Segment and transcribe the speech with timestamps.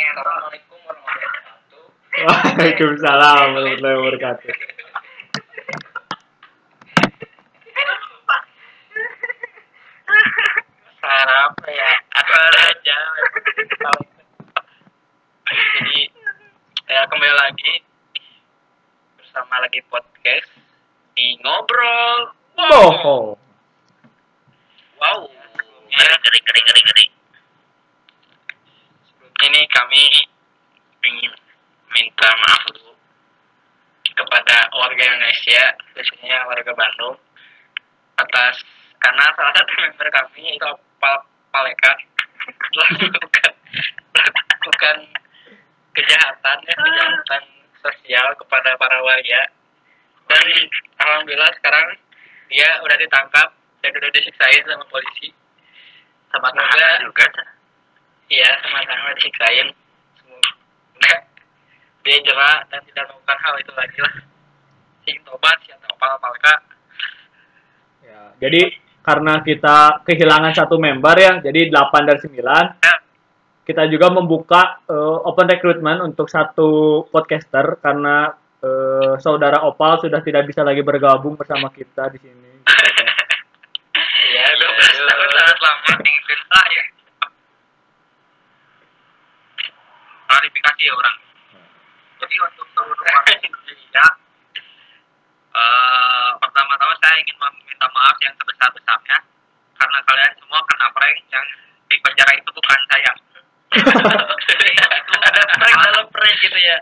[0.00, 1.84] Assalamualaikum warahmatullahi wabarakatuh.
[2.24, 4.52] Waalaikumsalam warahmatullahi wabarakatuh.
[11.00, 11.90] Apa ya?
[12.14, 12.98] Ada aja.
[15.50, 16.00] Jadi
[16.86, 17.74] ya kembali lagi
[19.18, 20.48] bersama lagi podcast
[21.16, 22.36] di ngobrol.
[22.54, 23.34] Bohong.
[25.00, 25.20] Wow.
[25.90, 27.06] Ya, ngeri ngeri ngeri ngeri.
[29.10, 30.02] Sebelumnya ini kami
[31.02, 31.32] ingin
[31.90, 32.92] minta maaf dulu
[34.14, 37.16] kepada warga Indonesia, khususnya warga Bandung,
[38.20, 38.60] atas
[39.00, 41.16] karena salah satu member kami itu Pal
[41.48, 41.92] Paleka
[42.70, 43.52] telah melakukan
[44.12, 44.96] melakukan
[45.96, 47.42] kejahatan ya kejahatan
[47.80, 49.40] sosial kepada para warga
[50.28, 50.46] dan
[51.00, 51.96] alhamdulillah sekarang
[52.52, 53.48] dia udah ditangkap
[53.80, 55.32] dan udah disiksain sama polisi
[56.28, 57.26] sama Semoga- tahanan juga
[58.28, 59.66] iya sama sama disiksain
[60.20, 61.14] semoga
[62.04, 64.14] dia jerah dan tidak melakukan hal itu lagi lah
[65.08, 66.54] sing tobat si atau pal palka
[68.00, 73.64] Ya, jadi karena kita kehilangan satu member ya, jadi 8 dari 9.
[73.64, 80.48] Kita juga membuka eh, open recruitment untuk satu podcaster karena eh, saudara Opal sudah tidak
[80.48, 82.50] bisa lagi bergabung bersama kita di sini.
[84.30, 86.84] ya 12 tahun sangat lama Indonesia ya
[90.30, 91.16] klarifikasi ya orang
[92.22, 94.04] jadi untuk seluruh warga Indonesia
[95.50, 99.18] eh, pertama-tama saya ingin meminta maaf yang sebesar-besarnya
[99.74, 101.46] karena kalian semua kena prank yang
[101.90, 103.12] di penjara itu bukan saya.
[103.74, 103.90] Itu
[105.26, 106.78] ada prank dalam prank gitu ya?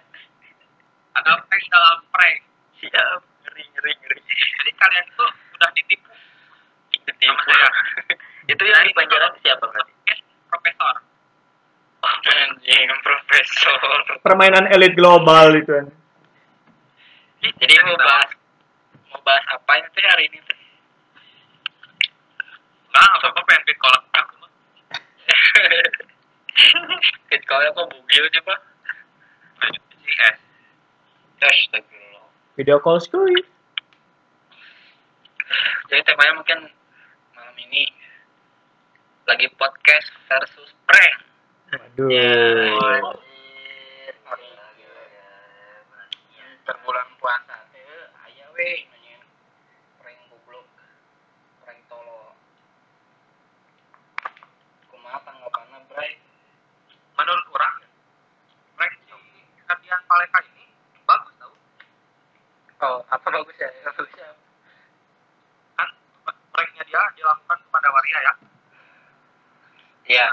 [1.17, 2.39] Ada prank dalam prank.
[2.77, 6.12] Siap ngeri ngeri ngeri jadi kalian tuh udah ditipu.
[7.09, 7.69] Sama saya.
[8.53, 10.15] Itu yang di penjara siapa berarti
[10.53, 10.95] profesor.
[12.05, 14.20] Anjing profesor.
[14.20, 15.73] Permainan elit global itu.
[15.73, 15.89] kan.
[17.64, 18.29] jadi mau bahas
[19.13, 20.61] mau bahas apa ini teh hari ini teh
[22.92, 24.51] nah apa apa pengen pit kolak aku mah
[27.29, 28.61] pit kolak kok bugil sih pak
[31.39, 32.27] Astagfirullah
[32.58, 33.30] Video call skuy.
[35.89, 36.67] jadi temanya mungkin
[37.33, 37.86] malam ini
[39.25, 41.17] lagi podcast versus prank
[41.69, 42.11] Waduh.
[46.69, 47.80] terbulan puasa teh
[48.29, 49.23] aya we nanyain
[50.02, 50.69] prank goblok
[51.64, 52.36] prank tolo
[54.92, 56.20] kumaha tanggapanna bray
[57.17, 57.77] menurut orang
[58.77, 59.17] prank si
[59.64, 60.67] Ferdian Paleka ini
[61.06, 61.55] bagus tau
[62.83, 64.27] oh apa bagus ya bagus ya
[65.79, 65.86] kan
[66.51, 68.34] pranknya dia dilakukan kepada waria ya
[70.08, 70.27] Iya.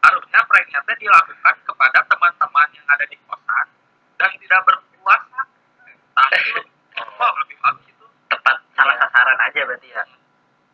[0.00, 3.66] harusnya pranknya teh dilakukan kepada teman-teman yang ada di kosan
[4.16, 5.40] dan tidak berpuasa.
[6.14, 6.38] Tapi
[7.20, 8.06] oh, lebih bagus itu.
[8.30, 10.04] tepat salah sasaran aja berarti ya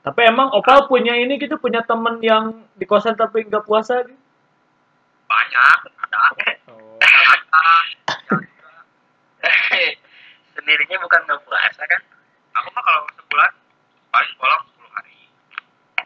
[0.04, 4.14] Tapi emang Opal punya ini gitu punya temen yang di kosan tapi nggak puasa gitu.
[5.26, 6.20] Banyak ada.
[6.68, 7.00] Oh.
[7.00, 7.34] Ada.
[10.64, 12.02] sendirinya bukan nggak puasa kan
[12.58, 13.50] Aku mah kalau sebulan
[14.14, 15.14] paling bolong 10 hari.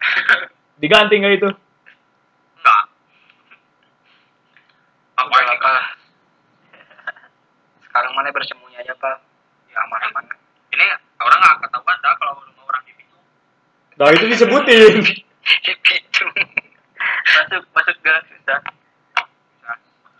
[0.81, 1.49] Diganti nggak itu?
[2.57, 2.83] Enggak.
[5.17, 5.73] Apa ini apa
[7.85, 9.17] Sekarang mana bersembunyi aja, Pak.
[9.69, 10.25] Ya aman-aman.
[10.73, 10.85] Ini
[11.21, 13.17] orang nggak ketahuan dah kalau rumah orang di pintu.
[14.01, 14.95] Nah itu disebutin.
[15.49, 16.25] di pintu
[17.29, 18.61] masuk masuk gang susah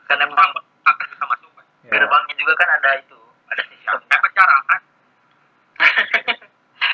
[0.09, 1.51] kan emang Orang akan bisa masuk.
[1.53, 1.65] Pak.
[1.85, 1.91] Ya.
[1.93, 3.19] gerbangnya juga kan ada itu
[3.49, 4.81] ada Ya, sistem kayak penjara kan.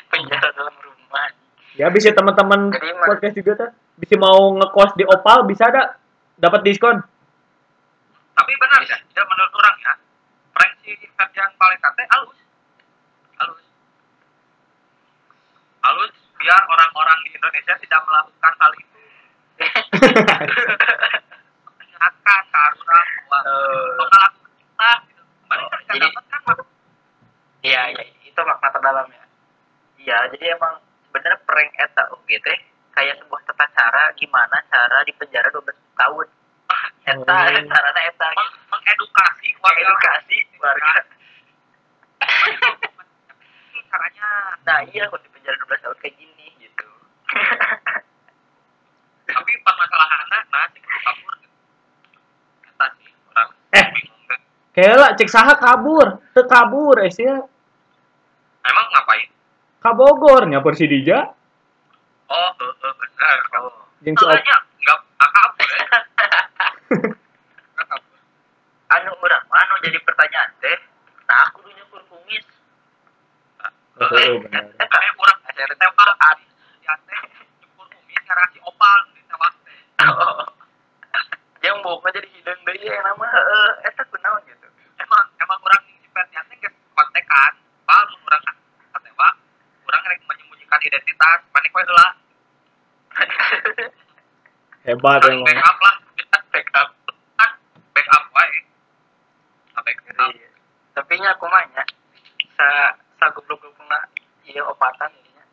[0.07, 1.27] penjara dalam rumah
[1.85, 2.73] Ya bisa teman-teman
[3.03, 3.69] podcast juga tuh.
[3.95, 6.01] Bisa mau ngekos di Opal bisa ada
[6.35, 6.97] dapat diskon.
[8.33, 9.93] Tapi benar ya, ya menurut orang ya,
[10.51, 12.35] prank si Ferdian Paleka teh halus.
[13.37, 13.63] Halus.
[15.79, 18.97] Halus biar orang-orang di Indonesia tidak melakukan hal itu.
[21.69, 23.87] Mengingatkan ke orang bahwa Eh.
[23.95, 25.23] melakukan kita gitu.
[25.23, 26.57] Kemarin kan Jadi- dapat kan Pak?
[27.61, 29.23] iya iya itu makna terdalamnya
[29.97, 30.77] iya jadi emang
[31.09, 32.57] bener prank eta oke teh
[32.93, 35.65] kayak sebuah tata cara gimana cara di penjara 12
[35.95, 36.27] tahun
[37.01, 37.65] eta Oh.
[37.65, 39.81] caranya eta Meng- mengedukasi warga.
[39.81, 40.93] edukasi warga
[43.65, 44.29] Ini caranya
[44.61, 46.89] nah iya kalau di penjara 12 tahun kayak gini gitu
[49.25, 51.49] tapi permasalahannya nah sing kabur gitu.
[52.63, 53.85] Eta sih orang Eh.
[53.89, 54.39] bingung deh.
[54.71, 57.35] Kela cek saha kabur, teu kabur eh sia.
[58.65, 59.29] Emang ngapain?
[59.83, 61.33] Ka Bogor nya Persidija
[62.29, 62.49] Oh,
[63.01, 63.39] benar.
[63.61, 63.71] oh
[64.03, 64.25] jeung si
[94.95, 95.51] hebat saling emang.
[95.51, 95.95] backup lah
[96.55, 96.89] backup.
[97.91, 98.59] Backup wae.
[99.75, 100.31] Backup.
[100.31, 100.49] Iya.
[100.95, 101.83] Tapi nya aku mah nya
[102.55, 104.07] sa sa goblok-goblokna
[104.47, 105.43] ieu opatan ieu nya.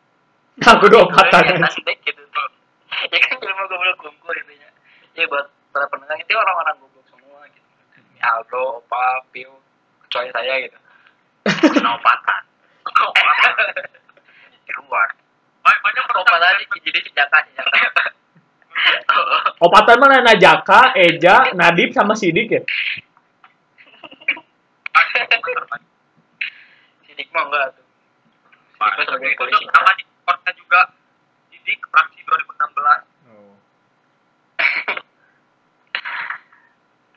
[0.71, 2.49] aku dua opatan Eta sih gitu tuh.
[3.11, 4.71] Ya kan ilmu goblok kumpul itu nya.
[5.19, 7.67] Ya buat para pendengar itu orang-orang goblok semua gitu.
[8.23, 9.51] Aldo, Opa, Piu,
[10.07, 10.79] kecuali saya gitu.
[11.75, 12.43] Kena opatan.
[14.63, 15.11] Di luar.
[15.67, 18.03] Ba- banyak Opa tadi jadi senjata senjata.
[19.93, 22.63] Opatan mana Najaka Eja Nadib sama Sidik ya
[27.05, 27.85] Sidik mah enggak tuh.
[27.85, 29.65] Sidik mah sebagai polisi.
[29.69, 30.81] nama di Discordnya juga
[31.53, 32.41] Didik fraksi 2016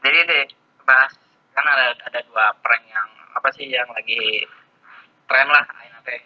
[0.03, 0.45] Jadi deh
[0.85, 1.15] bahas
[1.55, 4.43] kan ada ada dua prank yang apa sih yang lagi
[5.25, 6.19] tren lah ayeuna teh.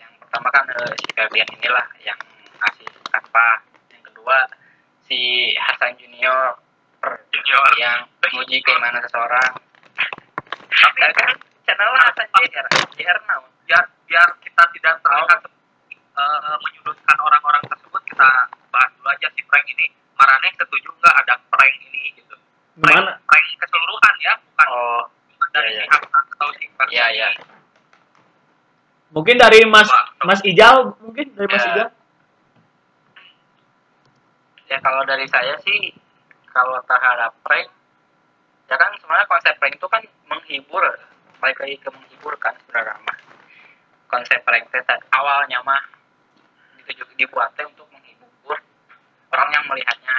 [0.00, 2.18] Yang pertama kan eh, si Febian inilah yang
[2.64, 3.62] ngasih tanpa.
[3.94, 4.48] Yang kedua
[5.06, 6.58] si Hasan Junior
[7.30, 9.54] Junior yang menguji keimanan seseorang.
[10.66, 11.30] Tapi kan
[11.62, 12.66] channel Hasan Junior,
[12.98, 13.50] JR naon?
[13.66, 15.40] biar biar kita tidak terlihat
[16.18, 18.30] eh, menyudutkan orang-orang tersebut kita
[18.70, 22.34] bahas dulu aja si prank ini Marane setuju nggak ada prank ini gitu
[22.78, 23.14] prank, Gimana?
[23.26, 25.02] prank keseluruhan ya bukan Oh,
[25.34, 25.90] bukan dari iya, iya.
[25.90, 27.28] pihak atau si prank iya iya.
[29.10, 29.88] mungkin dari Mas
[30.26, 31.70] Mas Ijal mungkin dari Mas Ya.
[31.72, 31.88] Ijal.
[34.66, 35.94] Ya kalau dari saya sih
[36.50, 37.70] kalau terhadap prank
[38.66, 40.82] ya kan sebenarnya konsep prank itu kan menghibur
[41.38, 43.18] balik lagi ke menghibur kan sebenarnya mah
[44.10, 45.82] konsep prank itu awalnya mah
[47.16, 48.58] dibuatnya untuk menghibur
[49.32, 50.16] orang yang melihatnya.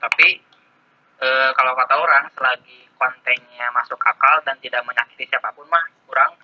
[0.00, 0.28] Tapi
[1.20, 6.36] eh, kalau kata orang selagi kontennya masuk akal dan tidak menyakiti siapa pun mah kurang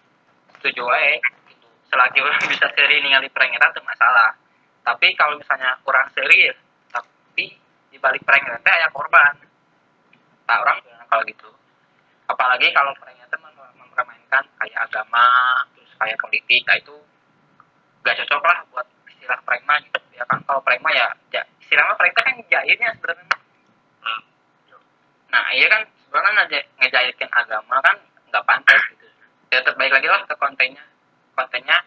[0.56, 1.20] setuju aja
[1.96, 4.37] selagi orang bisa seri ningali prank itu masalah.
[4.84, 6.54] Tapi kalau misalnya kurang serius
[6.93, 7.56] tapi
[7.88, 9.32] di balik prank itu aya korban.
[10.44, 11.48] Tak orang bilang kalau gitu.
[12.28, 15.25] Apalagi kalau prank itu mem- mempermainkan kayak agama
[15.72, 16.94] terus kayak politik nah itu
[18.04, 19.99] gak cocok lah buat istilah prank mah gitu.
[20.12, 23.25] Ya kan kalau prank mah ya, ya istilah mah prank itu kan jahilnya sebenarnya
[24.06, 24.22] Hmm.
[25.34, 27.99] nah iya kan sebenarnya ngeja- ngejahitin agama kan
[28.31, 29.08] nggak pantas gitu.
[29.50, 30.84] Ya terbaik lagi lah ke kontennya
[31.36, 31.78] kontennya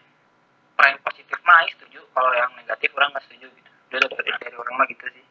[0.72, 2.00] prank positif mah Aing setuju.
[2.08, 3.70] Kalau yang negatif orang nggak setuju gitu.
[3.90, 5.24] Dari, dari, dari orang mah gitu sih.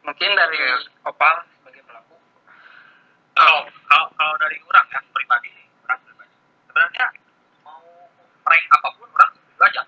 [0.00, 0.58] Mungkin dari
[1.04, 2.16] opal sebagai pelaku.
[3.32, 6.34] Kalau kalau kalau dari orang ya pribadi nih orang pribadi.
[6.64, 7.06] Sebenarnya
[7.60, 7.78] mau
[8.40, 9.82] prank apa pun orang setuju aja.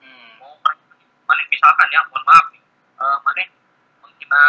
[0.00, 0.30] Hmm.
[0.40, 0.80] mau prank
[1.24, 2.62] mana misalkan ya mohon maaf nih.
[2.94, 3.42] Eh, mana
[4.00, 4.42] menghina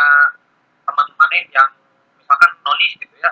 [0.82, 1.70] teman mana yang
[2.16, 3.32] misalkan nonis gitu ya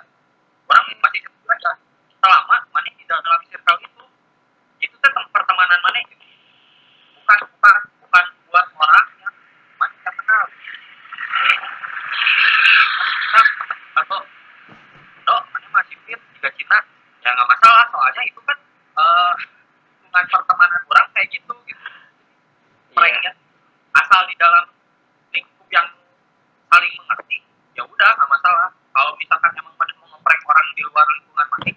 [0.66, 1.00] orang Hmm.
[1.00, 1.72] masih setuju aja
[2.18, 4.04] selama mana tidak dalam circle itu
[4.82, 6.26] itu tetap pertemanan mana gitu
[7.16, 9.36] bukan bukan bukan buat orang yang
[9.78, 10.44] mana tidak kenal
[13.34, 13.48] nah,
[14.02, 14.20] atau
[15.24, 16.78] do mana masih fit juga Cina
[17.22, 18.58] ya nggak masalah soalnya itu kan
[18.94, 19.34] eh
[20.00, 21.82] hubungan pertemanan orang kayak gitu gitu
[22.94, 22.96] Iya.
[22.96, 23.32] pranknya
[23.96, 24.66] asal di dalam
[25.30, 25.88] lingkup yang
[26.68, 27.38] saling mengerti
[27.74, 31.72] ya udah nggak masalah kalau misalkan emang mana mau ngeprank orang di luar lingkungan mana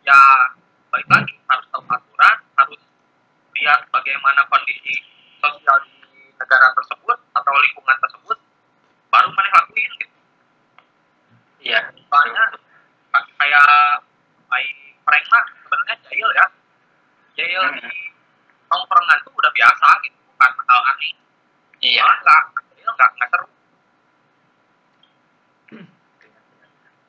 [0.00, 0.20] ya
[0.88, 2.80] balik lagi harus tahu aturan harus
[3.52, 4.94] lihat bagaimana kondisi
[5.36, 5.92] sosial di
[6.34, 8.38] negara tersebut atau lingkungan tersebut
[9.08, 10.16] baru mana lakuin gitu
[11.60, 12.44] iya soalnya
[13.12, 13.68] ka- kayak
[14.48, 14.72] kayak
[15.04, 16.46] prank mah sebenarnya jahil ya
[17.34, 17.80] jahil Hmm.
[17.80, 17.92] di
[18.66, 21.12] tongkrongan tuh udah biasa gitu bukan hal aneh
[21.80, 23.46] iya malah nggak jahil nggak nggak seru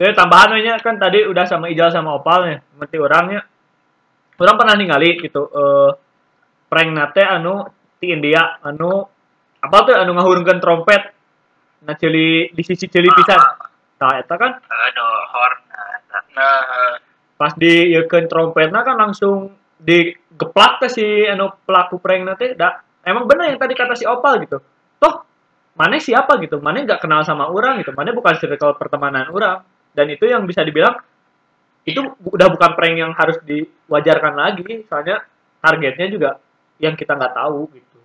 [0.06, 3.42] Jadi tambahan nya kan tadi udah sama Ijal sama Opal nih, ngerti orangnya.
[4.38, 5.92] Orang pernah ningali gitu eh
[6.70, 7.66] prank nate anu
[7.98, 9.02] di India anu
[9.66, 11.10] apa tuh anu ngahurungkeun trompet.
[11.90, 13.42] Nah cili di sisi cili pisan.
[13.98, 15.58] Tah eta kan aduh horn
[16.38, 16.96] nah eh,
[17.34, 23.26] pas di yekeun trompetna kan langsung digeplak ke si anu pelaku prank nate da emang
[23.26, 24.62] bener yang tadi kata si Opal gitu.
[25.02, 25.26] Toh
[25.74, 30.12] mana siapa gitu, mana nggak kenal sama orang gitu, mana bukan circle pertemanan orang dan
[30.12, 31.00] itu yang bisa dibilang
[31.88, 34.84] itu bu- udah bukan prank yang harus diwajarkan lagi.
[34.92, 35.24] Soalnya
[35.64, 36.32] targetnya juga
[36.84, 38.00] yang kita nggak tahu gitu.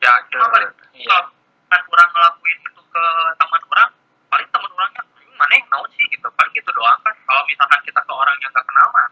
[0.00, 1.04] Ya cuma paling iya.
[1.12, 1.28] kalau
[1.68, 3.04] kan orang ngelakuin itu ke
[3.36, 3.90] teman orang
[4.32, 6.06] paling teman orangnya "Hmm, mana yang naon sih?
[6.08, 6.26] gitu.
[6.32, 7.14] Paling gitu doang kan.
[7.28, 9.06] Kalau misalkan kita ke orang yang gak kenal mah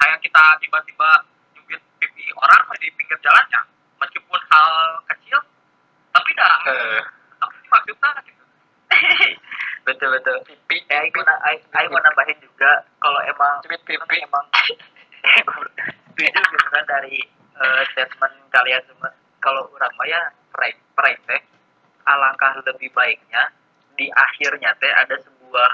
[0.00, 1.10] kayak kita tiba-tiba
[1.54, 3.60] nyubit pipi orang di pinggir jalannya
[4.00, 4.68] meskipun hal
[5.12, 5.38] kecil
[6.10, 6.56] tapi dah.
[7.38, 8.10] Tapi maksudnya?
[8.24, 8.39] gitu
[9.90, 10.36] betul betul.
[10.46, 10.78] Pipi.
[10.86, 14.16] Ya, aku I mau nambahin juga kalau emang cubit pipi.
[14.22, 17.18] Emang setuju gitu kan dari
[17.58, 19.10] eh, statement kalian semua.
[19.42, 20.20] Kalau orang mah ya
[20.54, 21.40] prank prank teh
[22.06, 23.50] alangkah lebih baiknya
[23.96, 25.70] di akhirnya teh ada sebuah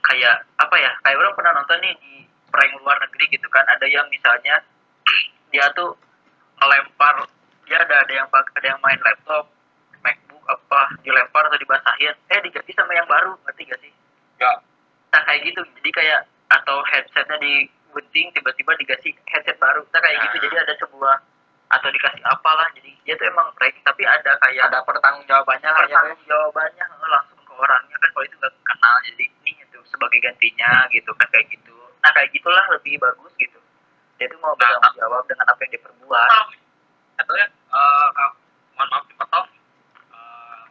[0.00, 2.14] kayak apa ya kayak orang pernah nonton nih di
[2.48, 3.66] prank luar negeri gitu kan.
[3.68, 4.62] Ada yang misalnya
[5.50, 5.98] dia tuh
[6.60, 7.26] melempar
[7.66, 9.46] dia ada ada yang ada yang main laptop
[10.50, 12.14] apa dilempar atau dibasahin.
[12.30, 13.92] Eh diganti sama yang baru ngerti gak sih?
[14.40, 14.52] Ya.
[15.10, 15.60] nah kayak gitu.
[15.80, 19.86] Jadi kayak atau headsetnya digunting tiba-tiba dikasih headset baru.
[19.90, 20.36] Nah kayak gitu.
[20.36, 20.42] Nah.
[20.48, 21.16] jadi ada sebuah
[21.70, 22.66] atau dikasih apalah.
[22.74, 26.84] Jadi dia tuh emang prank tapi ada kayak ada pertanggung jawabannya lah ya pertanggung jawabannya
[26.84, 27.96] eh, langsung ke orangnya.
[27.98, 31.76] Kan kalau itu nggak kenal jadi ini itu sebagai gantinya gitu kan kayak gitu.
[32.02, 33.58] Nah kayak gitulah lebih bagus gitu.
[34.18, 36.30] Dia tuh mau bertanggung jawab dengan apa yang diperbuat
[37.20, 38.08] atau ya eh,
[38.80, 39.46] mohon maaf dipotong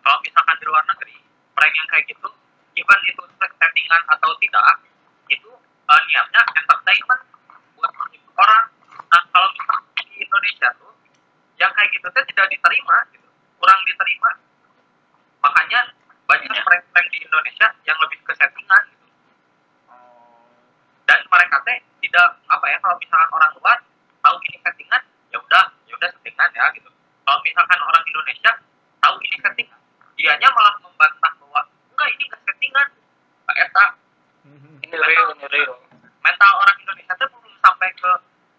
[0.04, 1.16] kalau misalkan di luar negeri
[1.56, 2.30] prank yang kayak gitu
[2.80, 4.64] even itu settingan atau tidak
[5.28, 5.50] itu
[5.90, 7.22] eh, niatnya entertainment
[7.76, 8.66] buat menghibur orang.
[9.10, 10.94] Nah kalau misalkan di Indonesia tuh
[11.60, 13.28] yang kayak gitu tuh tidak diterima gitu.
[13.60, 14.32] Kurang diterima.
[15.44, 15.82] Makanya
[16.30, 16.64] banyak Iya.
[16.64, 19.08] prank-prank di Indonesia yang lebih ke settingan gitu.
[21.10, 23.78] Dan mereka teh tidak apa ya kalau misalkan orang luar
[24.22, 25.02] tahu ini settingan
[25.34, 26.90] ya udah ya udah settingan ya gitu.
[27.26, 28.52] Kalau misalkan orang Indonesia
[29.02, 29.79] tahu ini settingan
[30.20, 32.88] dianya malah membantah bahwa enggak ini enggak settingan.
[33.40, 33.86] Enggak eta
[34.84, 35.74] ini real ini real.
[36.20, 38.12] Mental orang Indonesia tuh belum sampai ke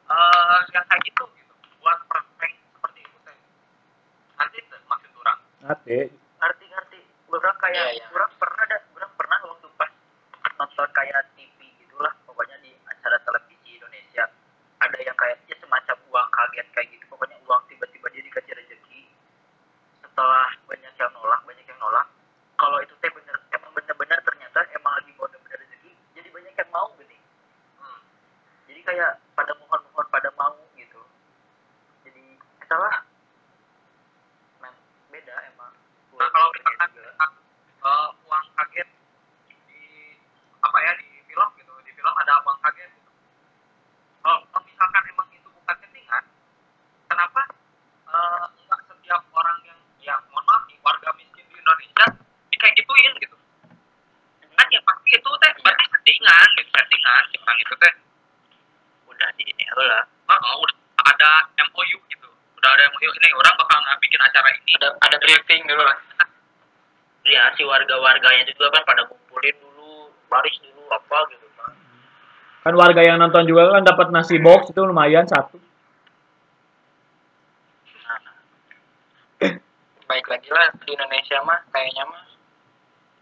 [0.09, 1.55] eh, yang kayak gitu gitu.
[1.79, 2.27] Buat prank
[2.73, 3.37] seperti itu teh
[4.35, 5.39] nanti maksud orang?
[5.61, 5.99] Ngerti.
[6.41, 7.01] ngerti ngerti.
[7.31, 8.07] Orang kayak Iya, iya.
[8.11, 9.91] orang pernah ada orang pernah waktu pas
[10.57, 14.25] nonton kayak TV gitulah pokoknya di acara televisi Indonesia.
[14.81, 19.01] Ada yang kayak ya semacam uang kaget kayak gitu pokoknya uang tiba-tiba dia dikasih rezeki
[20.01, 22.07] setelah banyak yang nolak banyak yang nolak
[22.57, 26.71] kalau itu teh bener emang bener-bener ternyata emang lagi mau bener rezeki jadi banyak yang
[26.73, 27.17] mau gini
[27.77, 28.01] Hmm.
[28.67, 31.01] jadi kayak pada mohon-mohon pada mau gitu
[32.03, 32.25] jadi
[32.65, 33.05] salah
[34.59, 34.73] nah
[35.09, 35.73] beda emang
[36.11, 36.91] Nah kalau misalkan
[37.81, 38.89] eh, uang kaget
[39.67, 39.81] di
[40.61, 43.11] apa ya di film gitu, di film ada uang kaget gitu.
[44.21, 46.25] Kalau kalau misalkan emang itu bukan settingan,
[47.09, 47.41] kenapa
[48.07, 52.05] eh, enggak setiap orang yang yang mohon maaf nih warga miskin di Indonesia
[52.53, 53.37] di kayak gituin gitu?
[54.53, 57.95] Kan ya pasti itu teh berarti settingan, gitu, settingan, tentang itu teh.
[59.09, 60.77] udah di ini lah Oh, udah
[61.11, 61.31] ada
[61.67, 64.73] MOU gitu, udah ada MOU ini orang bakal bikin acara ini.
[64.79, 65.97] ada ada briefing dulu lah
[67.23, 71.71] ya si warga-warganya juga kan pada ngumpulin dulu baris dulu apa gitu kan
[72.71, 75.59] Kan warga yang nonton juga kan dapat nasi box itu lumayan satu.
[80.07, 82.27] baik lagi lah di Indonesia mah kayaknya mah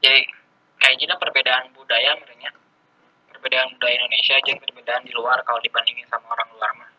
[0.00, 0.24] jadi
[0.80, 2.48] kayak gini perbedaan budaya sebenarnya
[3.28, 6.90] perbedaan budaya Indonesia aja perbedaan di luar kalau dibandingin sama orang luar mah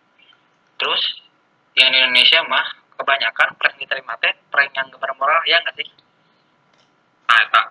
[0.77, 1.25] terus
[1.73, 2.65] yang di Indonesia mah
[3.01, 5.89] kebanyakan prank diterima teh prank yang gak bermoral ya nggak sih
[7.29, 7.63] Nah, eta.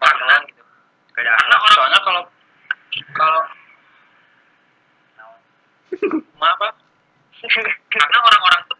[0.00, 0.62] karena gitu
[1.16, 2.22] beda karena orang soalnya kalau
[3.12, 3.42] kalau
[6.38, 6.68] maaf apa
[7.92, 8.78] karena orang-orang tuh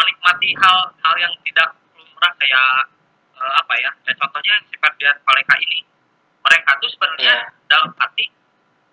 [0.00, 2.68] menikmati hal-hal yang tidak lumrah kayak
[3.36, 5.78] eh, apa ya dan contohnya si Ferdian Paleka ini
[6.40, 7.48] mereka tuh sebenarnya Iya.
[7.68, 8.24] dalam hati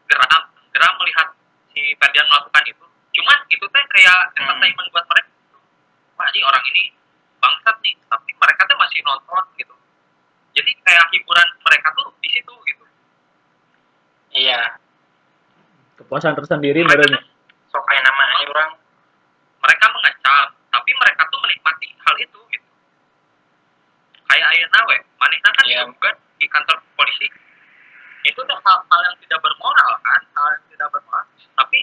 [0.08, 0.44] geram
[0.76, 1.28] geram melihat
[1.72, 2.86] si Ferdian melakukan itu
[3.18, 4.20] cuman itu teh kayak
[4.78, 5.30] Entertainment buat mereka
[6.18, 6.84] wah ini orang ini
[7.42, 9.76] bangsat nih tapi mereka tuh masih nonton gitu.
[10.58, 12.86] Jadi kayak hiburan mereka tuh di situ gitu.
[14.34, 14.78] Iya.
[15.98, 17.22] Kepuasan tersendiri mereka
[17.70, 18.72] sok kayak namanya orang.
[19.62, 22.70] Mereka mengecam tapi mereka tuh menikmati hal itu gitu.
[24.30, 25.86] Kayak ayeuna we manehna kan Iya.
[25.90, 27.30] juga di kantor polisi.
[28.26, 31.26] Itu tuh hal, hal yang tidak bermoral kan hal yang tidak bermoral.
[31.58, 31.80] Tapi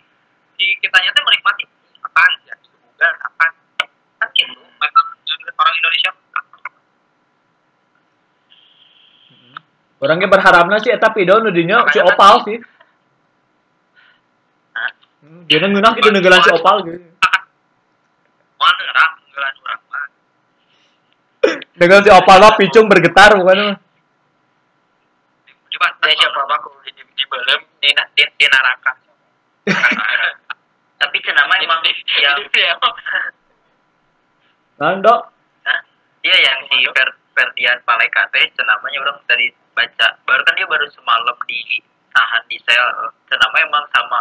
[0.58, 1.64] di kitanya tuh menikmati
[2.02, 2.54] akan ya
[2.94, 3.50] bukan akan
[4.22, 5.00] kan gitu mereka
[5.58, 6.10] orang Indonesia
[10.04, 12.60] Orangnya berharapnya sih eta pido nu dinya si opal sih.
[15.24, 17.00] Hmm, Dia ngeunah gitu negeulan si opal gitu.
[21.72, 23.76] Dengan si opal mah picung bergetar bukan mah.
[25.74, 28.94] coba dia siapa baku di di, di belum di, di, di neraka
[31.04, 31.84] tapi cenama emang
[32.16, 32.74] yang ya
[34.80, 35.14] Nando.
[35.68, 35.80] Hah?
[36.24, 40.08] Iya yang si Fer Ferdian Paleka teh cenamanya orang tadi baca.
[40.24, 42.88] Baru kan dia baru semalam ditahan di sel.
[43.28, 44.20] Cenama emang sama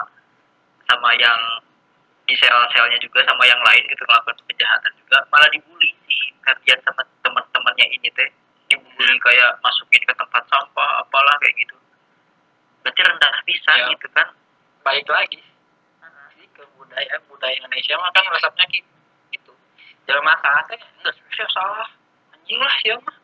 [0.91, 1.39] sama yang
[2.27, 5.23] di sel-selnya juga sama yang lain gitu melakukan kejahatan juga.
[5.31, 8.29] Malah dibully si Ferdian sama teman-temannya ini teh.
[8.67, 11.75] Dibully kayak masukin ke tempat sampah apalah kayak gitu.
[12.83, 13.87] Berarti rendah pisan Ya.
[13.95, 14.27] gitu kan?
[14.83, 15.52] Baik lagi
[16.63, 18.93] ke budaya budaya Indonesia mah kan resepnya gitu
[20.07, 21.87] Jalan masalah teh enggak spesial salah.
[22.35, 23.17] Anjing lah ya mah.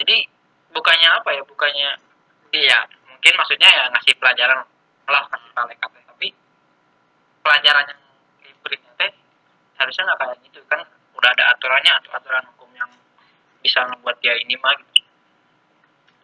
[0.00, 0.16] Jadi
[0.72, 1.42] bukannya apa ya?
[1.48, 1.90] Bukannya
[2.52, 2.78] dia
[3.08, 4.64] mungkin maksudnya ya ngasih pelajaran
[5.08, 6.28] lah kasih palekat tapi
[7.40, 8.00] pelajaran yang
[8.44, 9.12] diberinya teh
[9.80, 10.80] harusnya nggak kayak gitu kan
[11.16, 12.90] udah ada aturannya atau aturan hukum yang
[13.64, 15.08] bisa membuat dia ini mah gitu.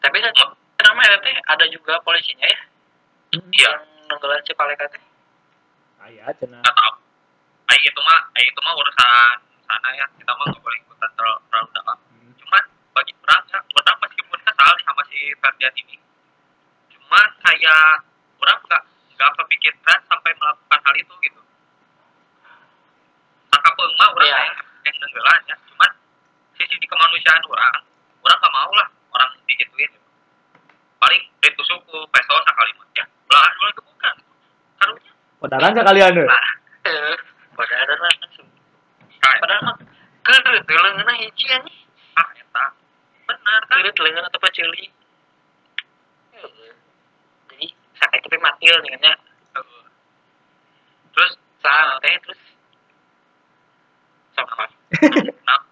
[0.04, 0.32] Tapi kan
[0.84, 2.60] namanya teh ada juga polisinya ya
[3.34, 3.40] Iya.
[3.66, 3.76] yang
[4.12, 5.03] nenggelan si palekat teh.
[6.04, 6.60] Aya cenah.
[6.60, 6.92] nggak tahu
[7.64, 11.40] Ayo itu mah ayo itu mah urusan sana ya kita mah nggak boleh ikutan terlalu,
[11.48, 12.32] terlalu dalam Hmm.
[12.36, 15.96] cuman bagi orang ya orang meskipun kesal sama si Ferdian ini
[16.92, 18.04] cuman kayak
[18.36, 18.82] orang nggak
[19.16, 21.40] nggak kepikiran sampai melakukan hal itu gitu
[23.48, 24.38] sangka mah orang Iya.
[24.44, 25.90] yang yang nenggelan ya cuman
[26.54, 27.76] sisi di kemanusiaan orang
[28.20, 29.98] orang nggak mau lah orang digituin gitu.
[31.00, 34.14] paling ditusuk ku peso sekali mah ya belah dua itu bukan
[35.44, 36.24] Podaran sekalian deh.
[36.24, 36.40] Nah,
[37.52, 38.48] padahal ada langsung.
[39.20, 39.76] Padahal mah
[40.24, 41.84] keureut teh leungeunna hiji anjing.
[42.16, 42.64] ah eta
[43.28, 44.88] benar kan Keureut leungeunna teh paceli.
[47.52, 47.66] Jadi
[48.00, 49.84] sakit tapi mati lah dengan Heeh.
[51.12, 52.40] terus salah teh terus
[54.32, 54.64] sama
[55.44, 55.60] nah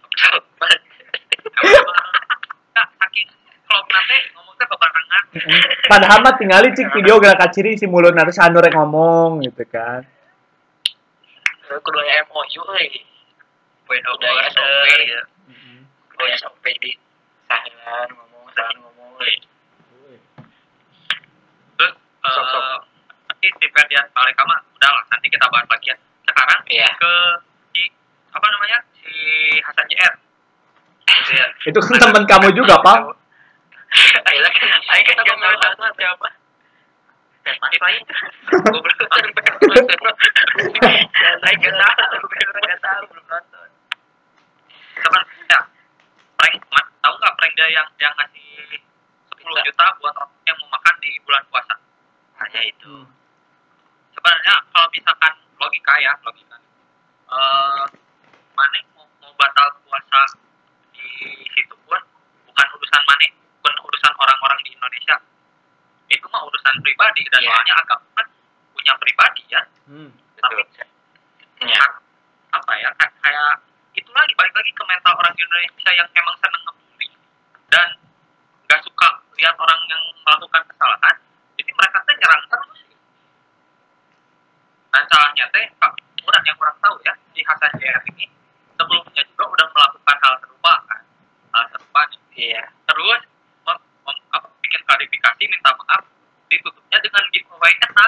[2.72, 3.28] Nggak, saking
[3.64, 5.21] kalau nate ngomongnya kebarengan
[5.88, 10.04] Padahal mah tinggali cik video gerak kaciri si mulut harus anu rek ngomong gitu kan.
[11.72, 13.00] kudu aya MOU euy.
[13.88, 14.68] poin SOP ada.
[14.92, 15.22] ya
[16.12, 16.92] Kudu aya SOP di
[17.48, 19.34] sahelan ngomong sahelan ngomong euy.
[21.80, 21.96] terus
[22.52, 22.76] eh,
[23.32, 25.96] nanti si Ferdian Paleka mah udah lah nanti kita bahas lagi ya
[26.28, 26.90] sekarang Iya.
[27.00, 27.12] ke
[27.72, 27.82] si
[28.36, 29.12] apa namanya si
[29.64, 30.12] Hasan JR
[31.12, 31.46] Gitu ya.
[31.70, 33.21] Itu kan teman kamu juga, Pak.
[33.92, 34.52] Ayo lah,
[34.96, 36.28] ayo kita ngomongin satu siapa?
[37.42, 38.02] Mas lain.
[41.42, 42.24] Saya nggak tahu,
[42.80, 43.68] tahu, belum nonton.
[45.02, 45.60] Teman, ya
[46.38, 46.54] prank
[47.02, 48.78] tahu nggak prank dia yang yang ngasih
[49.34, 51.74] 10 juta buat orang yang mau makan di bulan puasa
[52.38, 52.94] Hanya itu.
[54.12, 56.56] sebenarnya kalau misalkan logika ya logika
[57.32, 57.84] eh
[58.54, 60.22] mana mau, mau batal puasa
[60.94, 61.06] di
[61.56, 61.98] situ pun
[62.46, 63.24] bukan urusan mana
[64.52, 65.16] orang-orang di Indonesia
[66.12, 67.48] itu mah urusan pribadi dan Iya.
[67.48, 68.26] soalnya agama kan
[68.76, 70.10] punya pribadi ya Hmm.
[70.36, 70.60] tapi
[71.62, 71.84] Ya.
[72.52, 73.48] apa ya kayak, kayak
[73.94, 77.08] itu lagi balik lagi ke mental orang Indonesia yang emang seneng ngebully
[77.70, 77.88] dan
[78.68, 79.08] nggak suka
[79.40, 81.16] lihat orang yang melakukan kesalahan
[81.56, 82.80] jadi mereka tuh nyerang terus
[84.92, 88.28] dan salahnya teh Pak kurang yang kurang tahu ya si Hasan JR ini
[88.76, 91.00] sebelumnya juga udah melakukan hal serupa kan
[91.56, 92.64] hal serupa nih Iya.
[92.84, 93.20] terus
[93.64, 96.04] mem- mem- apa, bikin klarifikasi minta maaf
[96.52, 98.06] ditutupnya dengan giveaway eta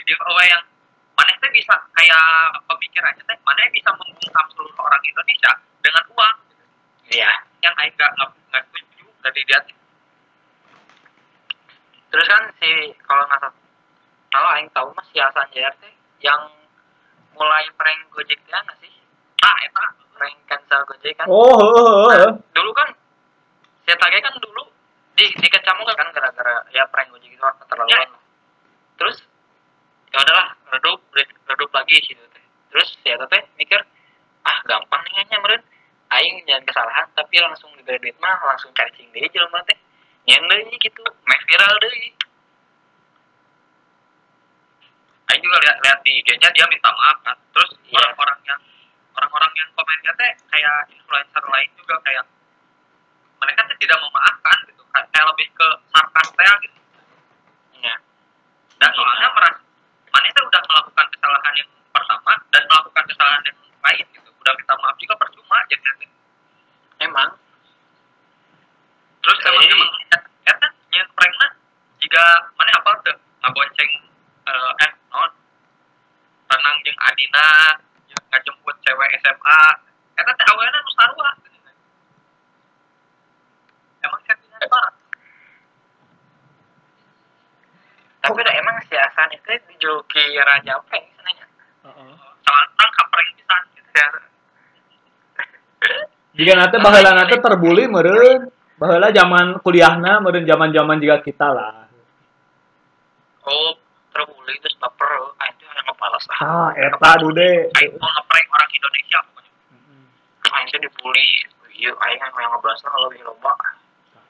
[0.00, 0.64] giveaway yang
[1.12, 2.24] mana teh bisa kayak
[2.64, 5.52] pemikirannya teh mana bisa membungkam seluruh orang Indonesia
[5.84, 6.36] dengan uang
[7.04, 7.28] Iya.
[7.60, 9.60] yang Aing nggak nggak nggak setuju dari dia
[12.08, 12.70] Terus kan si
[13.04, 13.54] kalau nggak salah,
[14.32, 15.92] kalau aing tahu mas si Hasan JR teh
[16.24, 16.40] yang
[17.36, 18.92] mulai prank Gojek teh nggak sih?
[19.44, 19.84] ah eta
[20.16, 21.26] Prank cancel Gojek kan?
[21.28, 22.32] Oh, heeh, heeh.
[22.56, 22.88] dulu kan
[23.84, 24.64] saya tagih kan dulu
[25.14, 28.22] di di kecamu kan gara-gara ya prank Gojek itu kan keterlaluan lah.
[28.98, 29.16] Terus
[30.10, 32.44] ya udahlah redup re- redup lagi gitu teh.
[32.70, 33.80] Terus ya teh mikir
[34.44, 35.62] ah gampang nih kayaknya meren
[36.12, 39.78] aing jangan kesalahan tapi langsung diberi duit mah langsung cacing deh jelema teh
[40.28, 42.12] nyen deui gitu make viral deui
[45.24, 47.96] Aing juga lihat lihat di IG-nya dia minta maaf kan terus Iya.
[47.96, 48.60] orang-orang yang
[49.16, 52.24] orang-orang yang komennya teh kayak influencer lain juga kayak
[53.40, 56.78] mereka tuh tidak memaafkan gitu kayak kayak lebih ke sarkas teh gitu
[57.80, 57.94] ya
[58.76, 58.96] dan Iya.
[59.00, 59.60] soalnya merasa
[60.12, 64.74] mana itu udah melakukan kesalahan yang pertama dan melakukan kesalahan yang lain gitu udah minta
[64.76, 66.06] maaf juga percuma aja nanti
[67.00, 67.30] emang
[69.24, 69.90] terus emang Jadi- emang
[70.44, 71.48] ya kan yang prankna
[71.96, 72.24] jika
[72.60, 73.90] mana apa tuh ngabonceng
[74.44, 75.30] eh eh non
[76.44, 77.46] tenang jeung Adina
[78.04, 79.60] jeung ngajemput cewek SMA
[80.14, 81.30] eta teh awalnya nu sarua
[84.04, 84.94] emang settingan banget
[88.20, 89.52] tapi udah emang si Hasan itu
[90.44, 91.46] raja prank sebenarnya
[91.82, 92.12] Heeh.
[92.40, 94.08] soal orang kapring pisan gitu ya
[96.34, 98.50] Jika nanti baheula nanti terbuli meureun.
[98.74, 101.86] Baheula zaman kuliahna meureun zaman-zaman juga kita lah.
[103.44, 103.76] oh
[104.08, 105.04] terbuli terus baper
[105.36, 107.68] aing tuh yang ngepalas lah Ah, eta dude.
[107.94, 109.20] mau ngeprank orang Indonesia
[110.40, 111.28] pokoknya tuh dibully
[111.70, 113.52] iya aing yang ngebahasnya kalau lebih loba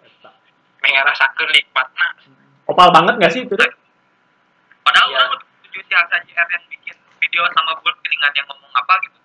[0.03, 0.31] Eta.
[0.83, 2.07] mengerasakan nikmatna
[2.64, 3.55] Opal banget gak sih itu?
[3.55, 3.70] teh?
[4.83, 5.16] Padahal Iya.
[5.20, 8.94] orang udah setuju si Hasan JR yang bikin video sama Bull Pilingan yang ngomong apa
[9.00, 9.18] gitu.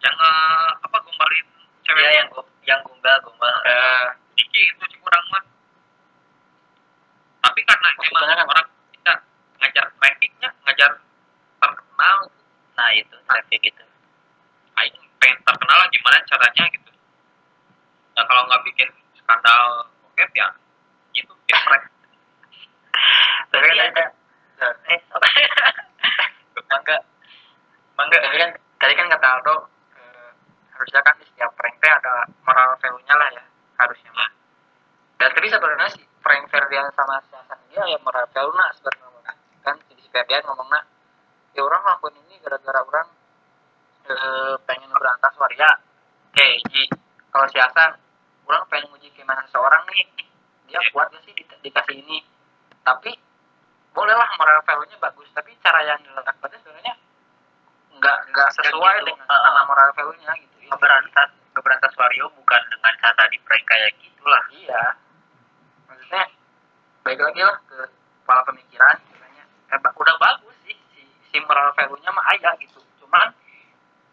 [0.00, 1.14] Yang eh, apa gue
[1.84, 3.54] cewek Iya yang gu- yang gombal gombal.
[3.62, 5.44] Eh, tinggi itu sih kurang mah
[7.38, 9.12] tapi karena Maksudnya emang kan- orang kita
[9.58, 10.90] ngajar trafficnya ngajar
[11.58, 12.18] terkenal
[12.72, 13.84] Nah itu traffic itu.
[14.76, 16.90] aing pengen terkenal lah gimana caranya gitu
[18.14, 19.62] nah kalau nggak bikin skandal
[20.04, 20.46] oke ya
[21.12, 21.84] gitu bikin prank
[23.48, 24.04] tapi kan Tapi ada.
[24.86, 25.26] Eh apa?
[26.68, 26.96] mangga
[27.96, 29.56] mangga tapi kan tadi kan kata Aldo
[29.94, 30.30] eh,
[30.74, 33.44] harusnya kan di setiap prank teh ada moral value nya lah ya
[33.78, 34.30] harusnya mah.
[35.18, 39.34] Dan tapi sebenarnya si prank Ferdian sama si Hasan dia ya moral value nah sebenarnya
[39.66, 40.86] kan jadi si Ferdian ngomongnya
[41.54, 43.08] ya orang ngelakuin ini gara-gara orang
[44.08, 45.70] eh, pengen berantas waria.
[46.38, 46.86] Ji.
[47.34, 47.98] Kalau si Hasan
[48.46, 50.06] orang pengen nguji gimana seseorang nih
[50.70, 52.22] dia kuat gak sih di- dikasih ini?
[52.86, 53.10] Tapi
[53.92, 56.94] bolehlah moral value-nya bagus tapi cara yang dilakukan sebenarnya
[57.98, 59.10] nggak nggak sesuai gitu.
[59.10, 60.70] dengan sama moral value-nya gitu ya.
[60.70, 64.44] Ngeberantas ngeberantas Wario bukan dengan cara di prank kayak gitulah.
[64.54, 64.94] iya.
[65.90, 66.24] Maksudnya
[67.02, 67.78] baik lagi lah ke
[68.22, 72.78] kepala pemikiran sebenarnya eh, udah bagus sih si, si moral value-nya mah ada gitu.
[73.02, 73.34] Cuman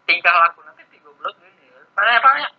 [0.06, 2.50] tingkah laku nanti si goblok gini tanya tanya.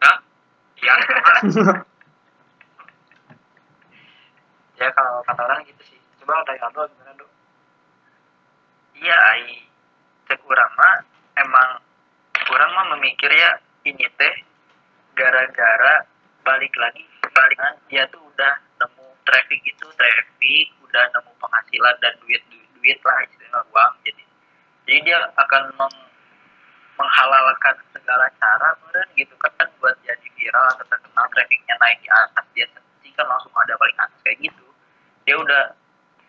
[0.00, 0.16] Nah
[0.80, 0.94] iya
[4.80, 6.00] ya kalau kata orang gitu sih.
[6.22, 7.31] Coba dari Aldo gimana dok
[9.02, 9.58] Iya, ai
[10.30, 11.02] cek urang mah
[11.42, 11.70] emang
[12.46, 14.34] kurang mah memikir ya ini teh
[15.18, 16.06] gara-gara
[16.46, 17.02] balik lagi
[17.34, 17.58] balik
[17.90, 23.18] dia tuh udah nemu traffic itu traffic udah nemu penghasilan dan duit duit, duit lah
[23.26, 24.22] istilah uang jadi
[24.86, 26.08] jadi dia akan meng-
[26.94, 32.46] menghalalkan segala cara meren gitu kan buat jadi viral atau terkenal trafficnya naik di atas
[32.54, 32.70] dia
[33.02, 34.66] sih kan langsung ada paling atas kayak gitu.
[35.26, 35.74] Dia udah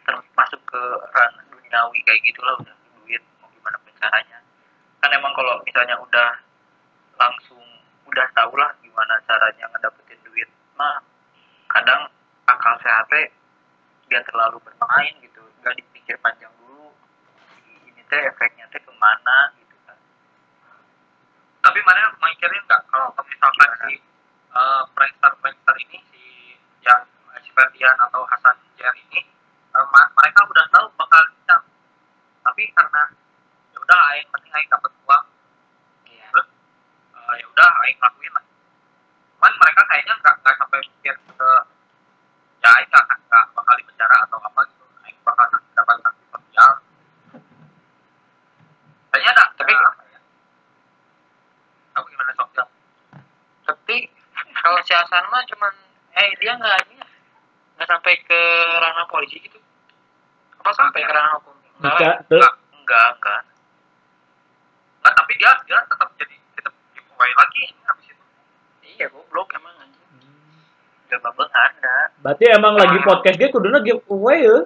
[0.05, 0.81] termasuk ke
[1.13, 4.37] ranah duniawi kayak gitulah udah duit mau gimana pun caranya.
[5.01, 6.37] Kan emang kalau misalnya udah
[7.17, 7.65] langsung
[8.05, 10.45] udah tau lah gimana caranya ngedapetin duit
[10.77, 11.01] mah
[11.73, 12.13] kadang
[12.45, 13.33] akal sehatnya
[14.05, 15.41] dia terlalu bermain gitu.
[15.65, 16.93] Nggak dipikir panjang dulu
[17.89, 19.49] ini teh efeknya teh ke mana?
[19.57, 19.97] gitu kan.
[21.57, 23.97] Tapi mana mikirin nggak kalau misalkan si
[24.53, 26.53] uh, prankster prankster ini si
[26.85, 27.01] yang
[27.41, 29.25] si Ferdian atau Hasan Jer ini
[29.73, 30.85] eh, ma- mereka udah tahu
[32.63, 33.03] tapi karena
[33.75, 35.25] ya udah aing penting aing dapat uang.
[36.07, 36.27] Iya.
[36.31, 36.47] Terus
[37.11, 38.45] eh, ya udah aing lakuin lah.
[39.35, 41.49] Cuman mereka kayaknya nggak nggak sampai mikir ke
[42.63, 44.83] ya aing nggak nggak bakal di penjara atau apa gitu.
[45.03, 45.45] Aing bakal
[45.75, 46.71] dapat sanksi sosial.
[49.11, 50.19] Kayaknya ada Tapi- apa ya?
[51.93, 52.67] kamu gimana sosial
[53.67, 53.97] tapi
[54.55, 55.73] kalau si Hasan mah cuman
[56.15, 57.07] eh dia nggak ini ya,
[57.75, 58.39] nggak sampai ke
[58.79, 59.59] ranah polisi gitu.
[60.63, 61.52] Apa sampai ke ranah hukum
[61.83, 63.41] Nggak, Enggak, enggak enggak enggak.
[65.03, 68.23] Nah, tapi dia dia tetap jadi tetap giveaway lagi habis itu.
[68.87, 69.99] iya goblok emang anjing.
[71.13, 74.57] Babeng ada Berarti emang lagi podcast gue kuduna giveaway ya.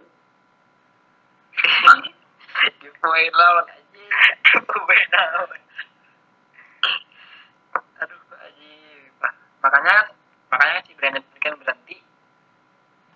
[2.77, 3.65] giveaway lawan.
[3.65, 4.05] Anjing
[4.85, 5.21] beda
[7.97, 9.09] aduh anjing.
[9.17, 9.33] Nah,
[9.65, 9.95] makanya
[10.53, 11.97] makanya si Brandon kan berhenti.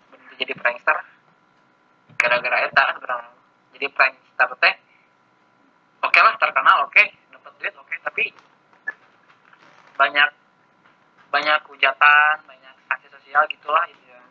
[0.09, 0.97] Berhenti jadi prankster.
[2.17, 3.31] Gara-gara eta sebenarnya
[3.82, 4.76] jadi prankster teh
[6.06, 6.20] oke?
[6.22, 7.02] Lah terkenal oke?
[7.34, 8.30] Dapat duit oke tapi
[9.98, 10.30] banyak
[11.34, 14.22] banyak hujatan banyak sanksi sosial gitulah gitu ya.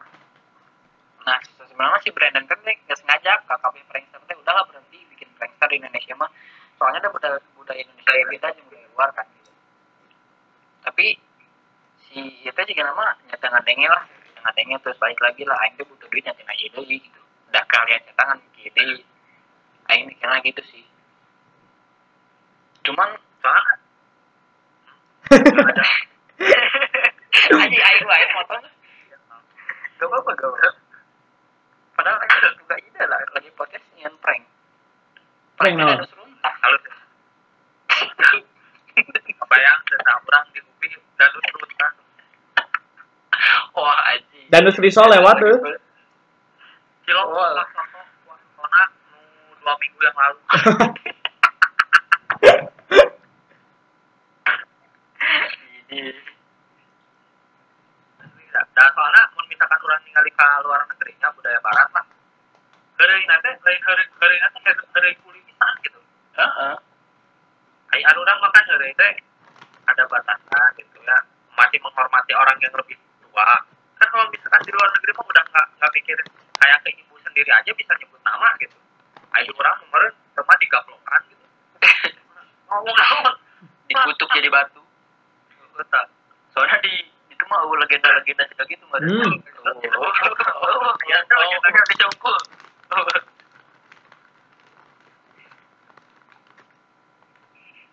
[1.27, 5.83] Nah sebenarnya si Brandon kan nggak sengaja KKP prankster teh udahlah berhenti bikin prankster di
[5.83, 6.31] Indonesia mah.
[6.79, 9.27] Soalnya ada budaya budaya Indonesia yang beda budaya luar kan?
[9.35, 9.51] Gitu
[10.87, 11.07] tapi
[12.07, 14.07] si itu juga nama nyata ngadenge lah.
[14.47, 17.21] Ngadenge terus balik lagi lah aing teh butuh duit nyata aja gitu.
[17.51, 19.03] Udah kalian nyata kan gini
[20.41, 20.85] mikirnya gitu sih.
[22.89, 23.09] Cuman
[27.31, 28.59] Soalnya aja aing wae motor.
[30.01, 30.71] Gak apa-apa gak apa
[31.93, 34.41] padahal aing juga ide lah lagi podcast nyian prank.
[35.61, 36.01] Prank naon?
[36.01, 36.79] ada seruntah kalau
[39.45, 41.93] bayang tentang orang di UPI dan lu terus kan
[43.77, 45.59] wah aji Danus Risol lewat tuh.
[47.05, 47.35] kilo Oh.
[47.35, 48.07] pas langsung
[48.57, 49.19] kona nu
[49.61, 50.39] dua minggu yang lalu
[55.91, 56.15] ini
[58.51, 62.05] dan soalnya mun misalkan orang ningali ke luar negeri nya budaya barat lah
[62.99, 64.59] hari nanti lain hari hari nanti
[64.95, 66.01] hari kulit pisan gitu
[66.39, 66.75] heeh
[67.91, 69.13] Ay, anu orang makan hari teh
[69.85, 71.19] ada batasan gitu ya
[71.59, 73.47] masih menghormati orang yang lebih tua
[73.99, 77.51] kan kalau misalkan di luar negeri mah udah nggak nggak mikirin kayak ke ibu sendiri
[77.51, 78.79] aja bisa nyebut nama gitu
[79.35, 81.47] ayo orang kemarin sama digablokan gitu
[82.71, 83.35] ngomong naon
[83.91, 84.83] dikutuk jadi batu
[85.75, 86.07] Betul.
[86.55, 86.93] soalnya di
[87.33, 89.35] itu mah oh, legenda-legenda juga gitu nggak ada Hmm.
[89.97, 90.13] oh,
[90.71, 92.37] oh, biasa legenda dicungkul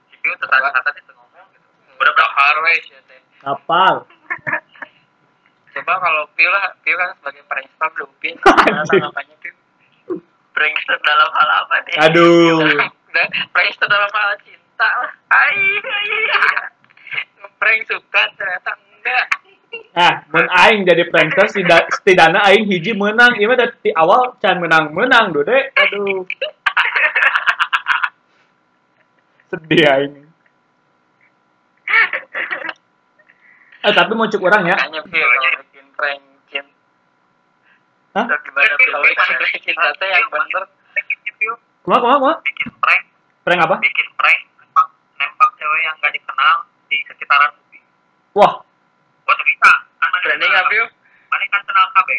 [0.09, 3.19] Cipiu tuh tadi tadi tuh ngomong gitu Udah dahar weh sih teh.
[3.41, 3.95] Kapal.
[5.73, 8.34] Coba kalau Pio lah, Pio kan sebagai prankster lu Pio.
[8.41, 8.86] Anjing.
[8.89, 9.53] Tanggapannya Pio.
[10.57, 12.63] prankster dalam hal apa nih Aduh.
[12.63, 15.12] Udah, prankster dalam hal cinta lah.
[15.28, 15.60] Ai.
[17.43, 19.26] Ngeprank suka ternyata enggak.
[19.91, 23.36] Nah, mun aing jadi prankster setida- setidaknya aing hiji menang.
[23.36, 25.74] Ieu mah dari awal can menang-menang dode.
[25.76, 26.24] Aduh.
[29.52, 30.13] Sedih aing.
[33.88, 34.76] Eh, tapi mau cek orang ya.
[34.76, 36.76] Makanya kalau bikin prank cinta.
[38.15, 38.26] Hah?
[38.43, 40.63] gimana Kalau bikin prank cinta yang bener.
[41.88, 42.36] Kumaha kumaha kumaha?
[42.43, 43.04] bikin prank.
[43.47, 43.76] Prank apa?
[43.80, 46.56] bikin prank nembak nembak cewek yang gak dikenal
[46.91, 47.80] di sekitaran UPI
[48.36, 48.54] Wah,
[49.23, 49.71] Waktu bisa.
[49.95, 50.86] Kan Berani nggak Pio?
[51.32, 52.10] mana kan kenal KB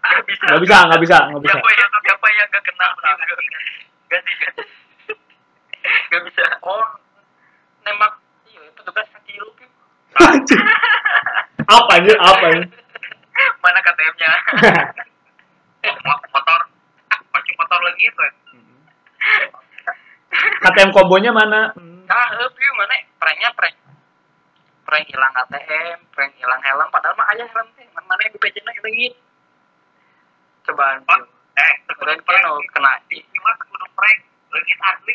[0.00, 0.44] nggak bisa.
[0.48, 1.52] Nggak bisa, nggak bisa, nggak bisa.
[1.52, 2.90] siapa yang siapa yang gak kenal?
[4.08, 4.62] Ganti ganti
[6.08, 6.44] nggak bisa.
[6.64, 6.84] Oh,
[7.84, 8.12] nembak.
[8.48, 9.48] Iya, petugas kaki lu.
[11.68, 12.16] Apa anjir?
[12.16, 12.64] Apa ini?
[13.60, 14.30] mana KTM-nya
[16.04, 16.60] Mo- motor.
[17.30, 18.24] Kunci motor lagi itu
[20.60, 21.74] KTM kombonya mana?
[21.76, 22.94] Nah, eh, Pio mana?
[23.18, 23.76] Pranknya prank.
[24.86, 26.88] Prank hilang ATM, prank hilang helm.
[26.90, 27.86] Padahal mah ayah helm teh.
[27.94, 28.88] Mana mana yang dipejena gitu.
[30.66, 31.22] Cobaan Pio.
[31.50, 32.40] eh Keren kan
[32.72, 35.14] kena di cuma kudu prank lagi asli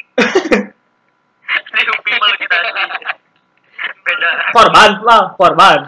[1.73, 2.83] di UPI malah kita asli
[4.03, 5.79] beda Korban lah, korban.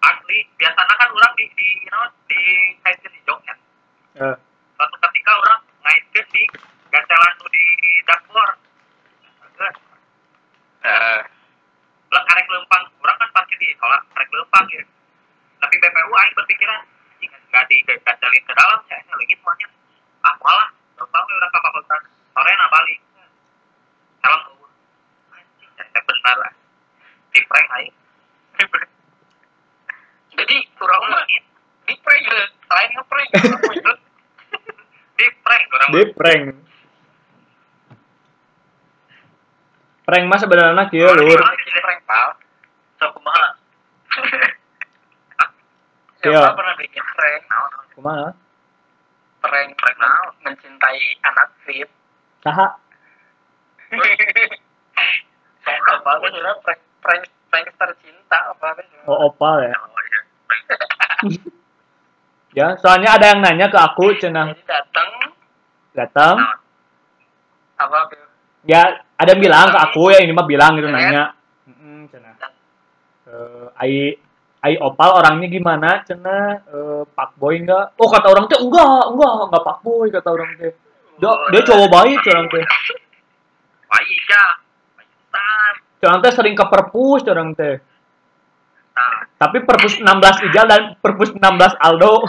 [0.00, 2.40] asli biasanya kan orang di di you know, di
[2.82, 3.54] kaitkan di jog ya
[4.18, 4.36] Eh,
[4.74, 5.59] suatu ketika orang
[5.90, 6.42] ngaitkan di
[6.94, 7.64] gacelan tuh di
[8.06, 8.56] dashboard.
[10.80, 11.20] Eh,
[12.10, 12.84] lah karek lempang.
[13.02, 14.82] Orang kan parkir di tolak karek lempang ya.
[15.60, 16.80] Tapi BPU aing berpikiran
[17.20, 19.68] "Ih, nggak di gacelin ke dalam ya lagi semuanya.
[20.24, 20.68] Ah malah.
[20.96, 22.00] Lempang orang kapal besar
[22.32, 22.98] sore na balik
[24.24, 24.72] helm turun
[25.36, 26.52] anjing ya benar lah.
[27.34, 27.94] Di prank aing
[30.30, 31.24] Jadi kurang mah
[31.84, 32.46] di prank ya.
[32.70, 33.94] Selain ngeprank, kurang mah itu.
[35.20, 35.26] di
[35.90, 36.42] prank orang Di prank.
[40.06, 41.40] Prank mah sebenarnya kieu lur.
[41.40, 42.28] Di prank pal.
[43.00, 43.48] so kumaha
[46.20, 46.36] Iya.
[46.36, 47.42] Siapa pernah bikin prank?
[47.96, 48.28] Kumaha?
[49.40, 50.32] Prank prank naon?
[50.44, 51.88] mencintai anak fit.
[52.44, 52.76] Saha?
[55.64, 58.78] Apa apa sudah prank prank prankster cinta apa.
[59.08, 59.74] Oh, opal ya.
[59.74, 60.20] Oh, iya.
[62.50, 65.08] Ya, soalnya ada yang nanya ke aku cenah Jadi datang
[65.94, 66.36] datang.
[67.80, 67.98] apa?
[68.68, 71.32] Ya, ada yang bilang ke aku ya ini mah bilang gitu nanya.
[73.30, 74.18] Eh, ai
[74.60, 77.94] ai opal orangnya gimana cenah Eh, pak boy enggak?
[77.96, 80.72] Oh, kata orang teh enggak, enggak, enggak pak boy kata orang teh.
[81.20, 82.64] Dia, dia cowok baik orang teh.
[83.90, 84.44] Iya,
[85.30, 85.74] Pan.
[86.00, 87.76] Orang teh sering ke perpus orang teh.
[88.96, 91.40] Nah, Tapi perpus 16 Ijal dan perpus 16
[91.80, 92.24] Aldo.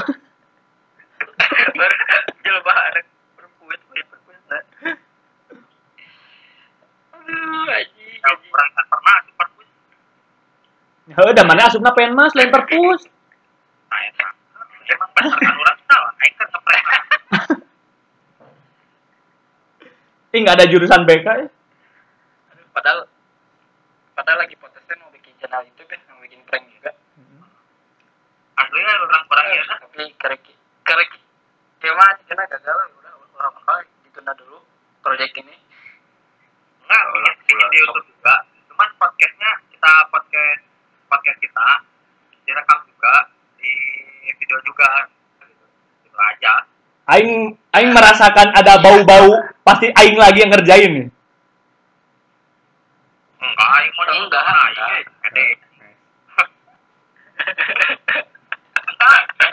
[7.42, 9.68] Kurang kan pernah sih perpus.
[11.12, 13.02] Heuh, mana asupna pen mas lain perpus.
[13.90, 14.32] Nah.
[14.92, 17.02] Emang bener kan orang salah, aing kan ngeprank lah.
[20.36, 21.48] Ih, enggak ada jurusan BK ya.
[22.76, 23.08] Padahal
[24.16, 26.92] padahal lagi potensi mau bikin channel YouTube ya, mau bikin prank juga.
[28.60, 29.78] Aslinya orang-orang ya kan.
[29.88, 30.44] Tapi kerek
[30.84, 31.12] kerek
[31.84, 34.60] ya mah channel gagal udah orang orang ditunda dulu
[35.04, 35.56] proyek ini.
[36.92, 38.36] Enggak, bikin bikin di YouTube juga.
[38.68, 40.60] Cuman podcastnya kita podcast
[41.08, 41.68] podcast kita
[42.44, 43.16] direkam juga
[43.64, 43.72] di
[44.36, 45.08] video juga.
[46.04, 46.68] Gitu aja.
[47.16, 51.08] Aing aing merasakan ada bau-bau pasti aing lagi yang ngerjain nih.
[53.40, 54.68] Enggak, aing mau Enggak, enggak.
[54.76, 55.00] iya,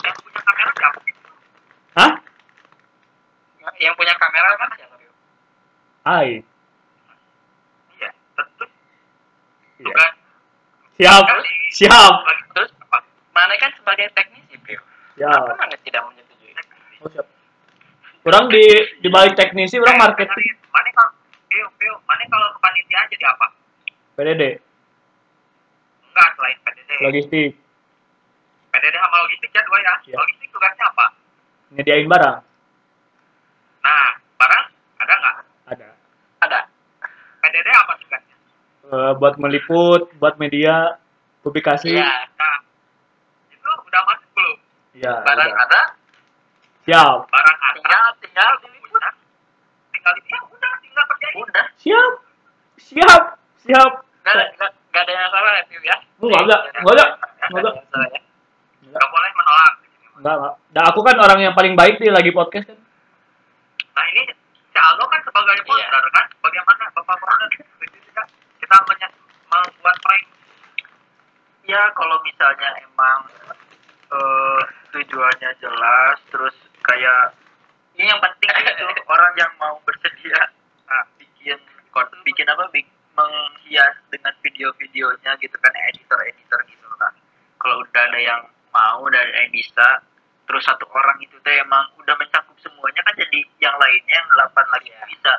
[0.03, 0.99] yang punya kamera siapa?
[1.95, 2.13] Hah?
[3.79, 5.13] Yang punya kamera kan siapa Pio?
[6.03, 6.43] Ai.
[7.99, 8.71] Iya, terus
[9.79, 10.13] Tugas
[10.99, 11.25] Siap.
[11.71, 12.15] Siap.
[12.59, 12.71] Terus
[13.31, 14.83] mana kan sebagai teknisi Pio?
[15.15, 15.31] Ya.
[15.31, 16.51] Mana tidak menyetujui?
[16.99, 17.27] Oh, siap.
[18.27, 18.67] Orang di
[18.99, 21.15] di balik teknisi orang marketing Mana kalau
[21.47, 23.47] Pio, Pio, mana kalau kepanitiaan jadi apa?
[24.19, 24.43] PDD,
[26.11, 26.91] Enggak, selain PDD.
[26.99, 27.51] logistik,
[28.75, 29.95] PDD sama logistiknya dua ya.
[30.03, 30.17] Iya.
[30.19, 31.07] Logistik tugasnya apa?
[31.79, 32.37] nyediain barang.
[33.87, 34.65] Nah, barang
[34.99, 35.37] ada nggak?
[36.43, 36.61] Ada.
[37.39, 38.08] PDD apa tugasnya?
[38.89, 40.97] Eh, buat meliput, buat media,
[41.41, 41.93] publikasi.
[41.93, 42.09] Iya.
[42.35, 42.57] Nah,
[43.53, 44.57] itu udah masuk belum?
[44.97, 45.15] Iya.
[45.23, 45.65] Barang udah.
[45.67, 45.81] ada,
[46.89, 47.19] Siap.
[47.29, 47.77] Barang ada.
[47.77, 48.53] tinggal tinggal.
[49.93, 51.37] Tinggal ya udah, tinggal kerjain.
[51.37, 51.65] Udah.
[51.77, 52.13] Siap.
[52.81, 53.23] Siap.
[53.61, 53.93] Siap.
[54.25, 55.97] Gak, gak, gak ada yang salah ya, Piu ya?
[56.19, 57.05] Enggak ada, enggak ada.
[57.49, 57.71] Enggak ada.
[57.71, 58.21] yang salah ya.
[58.89, 59.73] Gak boleh menolak.
[60.17, 60.55] Enggak, enggak.
[60.73, 62.79] Dan aku kan orang yang paling baik di lagi podcast kan.
[63.93, 64.23] Nah ini
[64.73, 65.65] si Aldo kan sebagai Iya.
[65.67, 68.23] founder kan, bagaimana Bapak founder kita
[68.59, 69.15] kita menye-
[69.49, 70.25] membuat prank
[71.69, 73.29] ya kalau misalnya emang
[74.09, 77.37] eh, tujuannya jelas terus kayak
[77.95, 80.49] ini yang penting itu orang yang mau bersedia
[80.89, 81.59] ah, bikin
[82.25, 87.11] bikin apa bik- menghias dengan video-videonya gitu kan editor-editor gitu kan.
[87.59, 89.99] Kalau udah ada yang mau ada yang bisa
[90.47, 94.65] terus satu orang itu teh emang udah mencakup semuanya kan jadi yang lainnya yang delapan
[94.71, 95.35] lagi bisa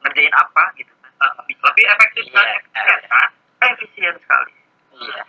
[0.00, 2.34] ngerjain apa gitu kan nah, lebih, lebih efektif Iya.
[2.34, 3.28] kan, efisien kan?
[3.68, 4.54] efisien sekali
[4.96, 5.22] Iya.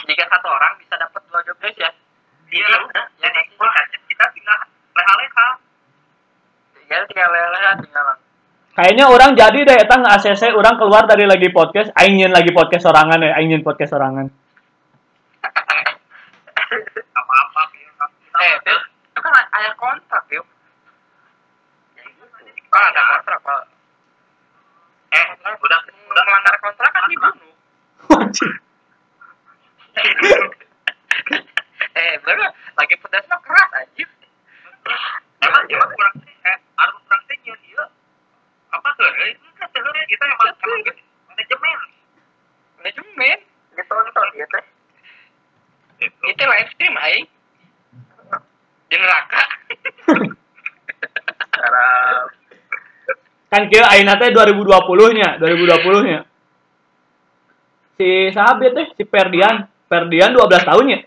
[0.00, 1.92] Jika satu orang bisa dapat dua job desk ya,
[2.48, 3.54] Iya Iya, udah, ya, jadi pasti.
[3.60, 4.58] makanya kita tinggal
[4.90, 5.48] leha-leha.
[6.74, 8.06] tinggal tinggal leha tinggal
[8.80, 13.20] Kayaknya orang jadi deh eta nge-ACC orang keluar dari lagi podcast, nyeun lagi podcast sorangan
[13.20, 14.24] ya, aing nyeun podcast sorangan.
[17.12, 18.04] Apa-apa gitu.
[18.40, 20.40] Eh, Piu, itu kan ada kontrak, Piu.
[21.92, 22.24] Ya, gitu.
[22.72, 23.68] Pak, ada kontrak, Pak.
[25.12, 27.52] Eh, udah Udah melanggar kontrak kan dibunuh.
[32.00, 32.48] eh, baru
[32.80, 34.08] lagi pedas mah keras anjir.
[35.44, 37.84] emang emang kurang eh harus kurang tinggi dia
[38.70, 41.78] apa tuh eh, ini kan sebenarnya kita emang emang gini, manajemen
[42.80, 43.38] Manajemen.
[43.76, 44.64] ditonton ya teh
[46.00, 46.16] Gitu.
[46.32, 47.26] Itu live stream aing.
[48.88, 49.42] Di neraka.
[51.52, 51.84] cara
[53.60, 56.24] Kan kira ayeuna teh 2020-nya, 2020-nya.
[58.00, 61.00] Si sahabat teh, si Perdian, Perdian 12 tahun ya.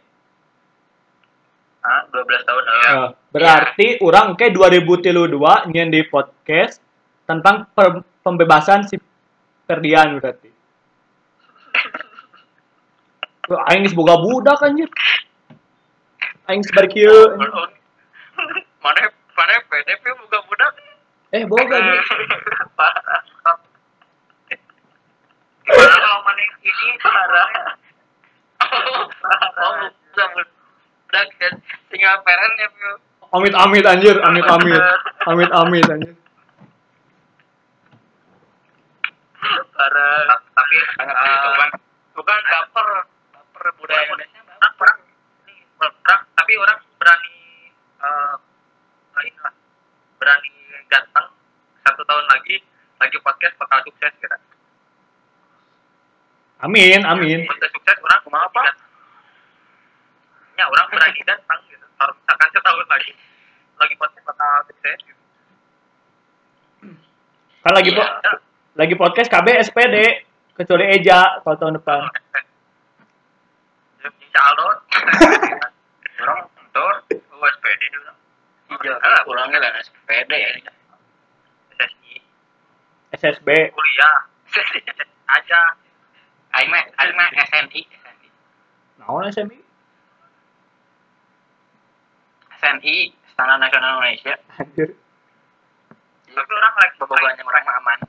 [1.81, 2.77] ah 12 tahun eh.
[2.93, 5.33] Eh, berarti orang ke 2032
[5.73, 6.77] nyen di podcast
[7.25, 9.01] tentang per- pembebasan si
[9.65, 10.53] Perdian berarti.
[13.73, 14.93] Aing geus boga budak anjir.
[16.45, 17.33] Aing sebar kieu.
[18.77, 20.42] Mana mana PDP buka budak.
[21.33, 21.77] Eh, boga
[25.63, 27.49] gimana kalau mana ini parah
[28.63, 29.05] Oh,
[31.13, 31.53] kan.
[31.93, 32.15] Tinggal
[32.57, 32.67] ya.
[33.33, 34.81] Amit amit anjir, amit amit.
[35.29, 36.13] Amit amit anjir.
[39.73, 41.49] parah tapi Sangat itu.
[42.17, 42.87] Bukan baper.
[43.33, 44.41] Baper budaya Indonesia.
[44.47, 44.89] baper.
[45.81, 47.35] orang tapi orang berani
[47.99, 48.33] eh
[49.13, 49.53] lain lah
[50.17, 50.62] berani
[50.93, 51.27] ganteng
[51.81, 52.61] satu tahun lagi
[52.95, 54.37] lagi podcast bakal sukses kira
[56.59, 57.43] Amin, amin.
[57.43, 58.71] untuk sukses orang Kumaha, Pak?
[60.53, 63.11] ya orang berani ganteng gitu kalau misalkan setahun lagi
[63.75, 65.21] lagi podcast bakal sukses gitu.
[67.59, 67.99] Kan lagi Iya.
[67.99, 68.41] po-
[68.73, 69.95] lagi podcast KB SPD
[70.53, 71.99] kecuali Eja kalau tahun depan.
[74.03, 74.71] Insya Allah
[76.21, 78.11] orang motor USPD dulu
[78.71, 78.95] Hijau.
[78.97, 80.49] Ah, Pulangnya lah sepeda ya.
[83.13, 83.47] SSB.
[83.71, 84.15] kuliah
[85.37, 85.61] aja
[86.53, 87.81] Aing mah aing mah SNI.
[89.01, 89.57] Naon SMI?
[92.61, 92.95] SNI
[93.33, 94.37] Standar Nasional Indonesia.
[94.61, 94.89] Anjir.
[96.33, 97.99] tapi orang like Boboganya orang mah aman.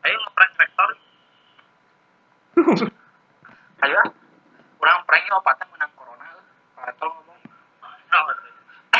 [0.00, 0.90] ayo ngeprank rektor
[3.84, 4.08] Ayo ah.
[4.80, 6.24] Urang prank ieu opatan menang corona.
[6.76, 7.40] Patol ngomong.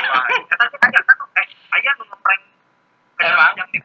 [0.01, 1.47] Wah, kita sih aja kan eh
[1.81, 2.43] ayah ngeprank
[3.21, 3.53] Emang?
[3.57, 3.81] yang di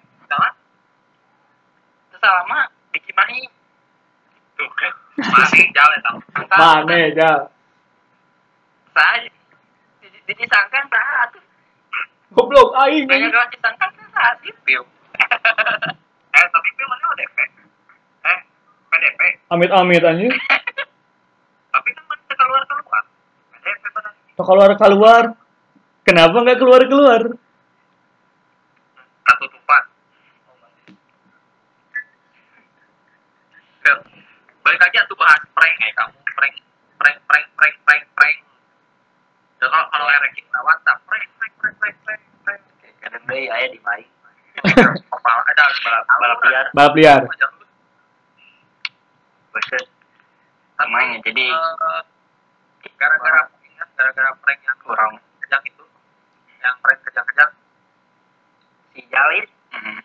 [2.26, 2.59] jalan lama
[2.89, 3.41] di Cimahi
[4.57, 7.32] tuh kan masih jalan tau angka Mana ja?
[8.97, 9.30] saya
[10.26, 10.65] di tah
[11.30, 11.43] atuh.
[12.34, 13.05] Goblok aing.
[13.05, 13.30] Anjir.
[13.30, 14.82] kalau disangkan tah sih piu.
[16.36, 17.38] eh tapi itu mana ODP
[18.26, 18.39] eh
[18.89, 19.21] PDP
[19.53, 20.34] Amit amit anjir.
[21.78, 23.03] tapi kan mana keluar keluar
[23.61, 23.84] PDP
[24.34, 25.23] Tuh keluar keluar.
[26.01, 27.21] Kenapa nggak keluar keluar?
[29.26, 29.84] ketutupan
[33.86, 33.93] Oke,
[34.66, 36.18] balik aja tuh bahas prank eh kamu.
[36.34, 36.55] Prank
[36.97, 38.38] prank prank prank prank prank.
[39.55, 42.61] Dan kalau kalau ranking lewat tak prank prank prank prank prank prank.
[42.99, 44.01] Kadang deui aya di mai
[45.16, 46.66] apa ada balap balap liar.
[46.74, 47.22] Balap liar.
[49.51, 49.86] Bosen.
[50.76, 55.13] Namanya jadi Eh, gara-gara ingat gara-gara prank yang kurang.
[55.39, 55.86] kejang itu.
[56.59, 57.51] Yang prank kejang-kejang.
[58.91, 59.97] Si Jalis Mhm.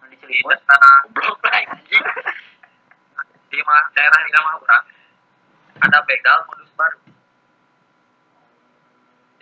[0.00, 1.62] nu di di Cilegon tanah Goblok lah.
[3.60, 4.84] rumah daerah di rumah orang
[5.82, 7.00] ada begal modus baru.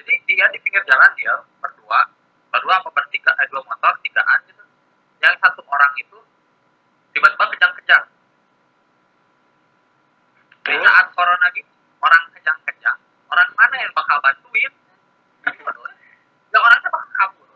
[0.00, 2.00] Jadi dia di pinggir jalan dia berdua
[2.50, 4.64] berdua apa bertiga eh dua motor tigaan gitu.
[5.20, 6.18] Yang satu orang itu
[7.12, 8.04] tiba-tiba kejang-kejang.
[10.64, 12.98] Di saat corona gitu orang kejang-kejang
[13.30, 14.72] orang mana yang bakal bantuin?
[16.50, 17.46] Ya orangnya bakal kabur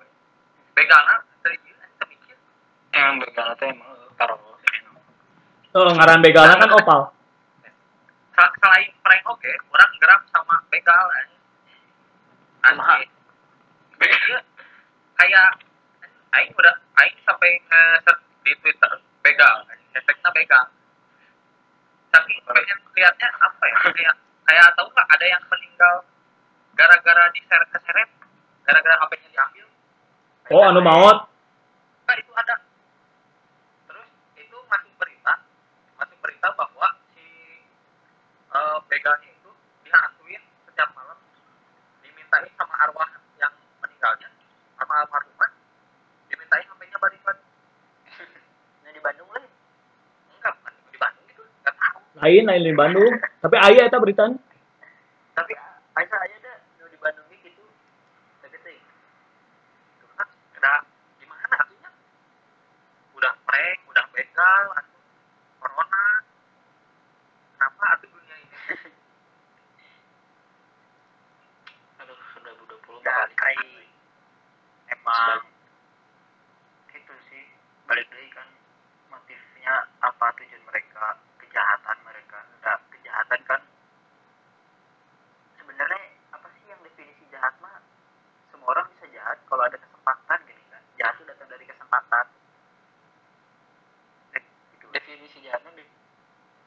[0.79, 1.75] begalnya dari dia
[2.07, 2.37] mikir
[2.95, 4.54] Emang begal teh emang karo
[5.75, 7.01] Oh, ngaran begalnya kan opal.
[8.31, 11.05] Sa- selain prank oke orang gerak sama begal
[13.95, 14.39] Iya.
[15.15, 15.49] kayak
[16.33, 18.13] aing udah aing sampai nge
[18.43, 19.63] di twitter begal
[19.93, 20.65] hashtagnya begal
[22.09, 24.15] tapi pengen lihatnya apa ya kayak
[24.45, 25.95] kayak tahu nggak ada yang meninggal
[26.73, 28.11] gara-gara diseret keseret
[28.63, 29.67] gara-gara HP-nya diambil
[30.51, 31.25] Oh, anu maut.
[32.05, 32.61] Nah, itu ada.
[33.87, 35.41] Terus itu masuk berita,
[35.97, 37.25] masuk berita bahwa si
[38.75, 39.51] eh, begalnya itu
[39.83, 41.19] dihantuin setiap malam,
[42.01, 44.29] dimintain sama arwah yang meninggalnya,
[44.75, 45.51] sama almarhumah,
[46.27, 47.45] dimintain HP-nya balik lagi.
[48.83, 49.45] Nah di Bandung lah.
[50.31, 51.99] Enggak, bukan di Bandung gitu, enggak tahu.
[52.19, 53.13] Lain lain di Bandung.
[53.41, 54.39] Tapi aya eta beritanya.
[55.33, 55.53] Tapi
[55.95, 57.65] Aisyah aja dah nu di Bandung ge gitu.
[58.41, 58.79] Tapi teh
[60.05, 60.23] Karena
[60.53, 60.79] udah
[61.17, 61.91] gimana artinya?
[63.15, 65.01] Udah prank, udah begal, atuh
[65.61, 66.05] corona.
[67.55, 68.57] Kenapa atuh dunia ini?
[71.97, 73.57] aduh sudah 20 dan balik kai
[74.91, 75.41] emang
[76.93, 77.45] itu sih
[77.85, 78.49] balik lagi kan
[79.09, 81.07] motifnya apa tujuan mereka
[81.39, 83.61] kejahatan mereka enggak kejahatan kan
[85.55, 87.81] sebenarnya apa sih yang definisi jahat mah
[88.49, 92.27] semua orang bisa jahat kalau ada kesempatan gini kan jahat itu datang dari kesempatan
[94.35, 94.87] Eh, gitu.
[94.91, 95.85] definisi jahatnya di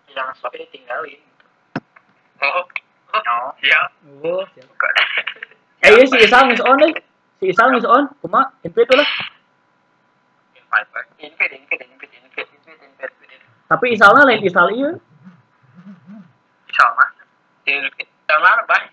[0.07, 1.45] hilang tapi ditinggalin gitu.
[2.39, 2.65] Oh,
[3.07, 3.81] Oh, iya.
[4.19, 4.67] Oh, siap.
[5.79, 6.93] Eh, iya si Isal geus on euy.
[7.39, 8.09] Si Isal geus on.
[8.21, 8.49] Kumaha?
[8.65, 9.09] Invite lah.
[13.67, 14.91] Tapi Isalna lain Isal ieu.
[16.67, 17.09] Insya Allah.
[17.67, 18.83] invite kamar bah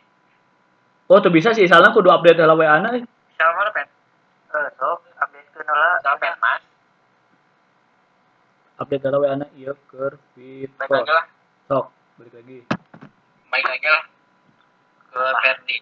[1.07, 3.05] Oh, tuh bisa si Isalna kudu update heula WA-na euy.
[3.35, 3.87] kamar pen
[4.51, 6.63] eh, sok update ke nola sampai mas
[8.75, 10.91] Update heula WA-na ieu keur baik Vito.
[10.91, 11.27] lagi lah
[11.69, 11.87] Sok,
[12.19, 12.59] balik lagi.
[13.53, 14.05] baik lagi lah
[15.07, 15.77] ke Ferdi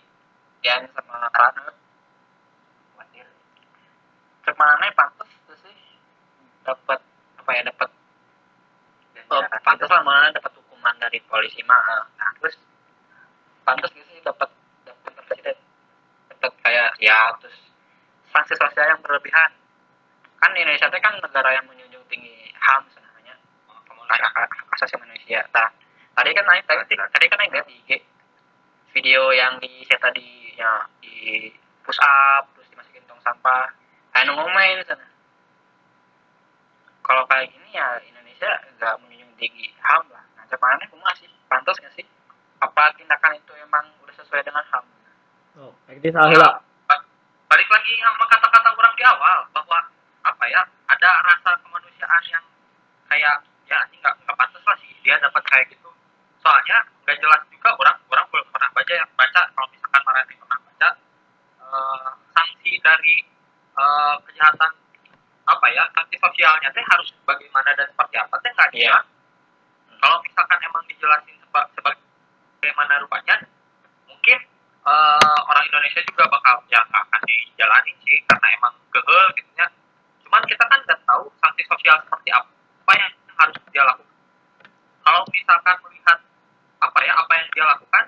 [0.60, 1.64] Dian sama Rana
[2.98, 3.28] Wadir
[4.42, 5.76] cek mana pantas tuh sih
[6.60, 6.98] dapat
[7.38, 7.88] apa ya dapat
[9.30, 11.80] oh, pantas lah mana dapat hukuman dari polisi mah
[12.18, 12.58] nah terus
[13.62, 14.50] pantas gitu sih dapat
[14.82, 15.54] dapat presiden
[17.02, 17.58] ya terus
[18.30, 19.50] sanksi sosial yang berlebihan.
[20.38, 23.34] Kan Indonesia itu kan negara yang menjunjung tinggi HAM sebenarnya
[24.06, 25.42] hak hak asasi manusia.
[25.50, 25.68] Nah
[26.14, 27.90] tadi kan naik tadi, tadi kan naik di IG
[28.94, 31.50] video yang di saya tadi ya di
[31.82, 33.66] push up terus dimasukin tong sampah.
[34.14, 35.06] Kayak ngomongin sana.
[37.02, 40.22] Kalau kayak gini ya Indonesia nggak menjunjung tinggi HAM lah.
[40.38, 42.06] Nah cuman aku masih pantas nggak sih?
[42.62, 44.86] Apa tindakan itu emang udah sesuai dengan HAM
[45.52, 46.64] Oh, aktif heula.
[47.52, 49.78] Balik lagi sama kata-kata orang di awal bahwa
[50.24, 52.40] apa ya ada rasa kemanusiaan yang
[53.12, 55.92] kayak ya ini nggak nggak pantas lah sih dia dapat kayak gitu
[56.40, 60.58] soalnya nggak jelas juga orang orang belum pernah baca yang baca kalau misalkan Marani pernah
[60.64, 60.88] baca
[61.60, 63.16] eh, sanksi dari
[63.76, 64.72] eh, kejahatan
[65.44, 68.88] apa ya sanksi sosialnya teh harus bagaimana dan seperti apa teh nggak Iya.
[68.88, 69.06] jelas
[70.00, 73.41] kalau misalkan emang dijelasin seba, sebagaimana rupanya
[74.86, 79.66] eh, orang Indonesia juga bakal ya akan dijalani sih karena emang kehel gitu ya
[80.26, 84.16] cuman kita kan nggak tahu sanksi sosial seperti apa yang harus dia lakukan.
[85.02, 86.18] Kalau misalkan melihat
[86.82, 88.04] apa ya apa yang dia lakukan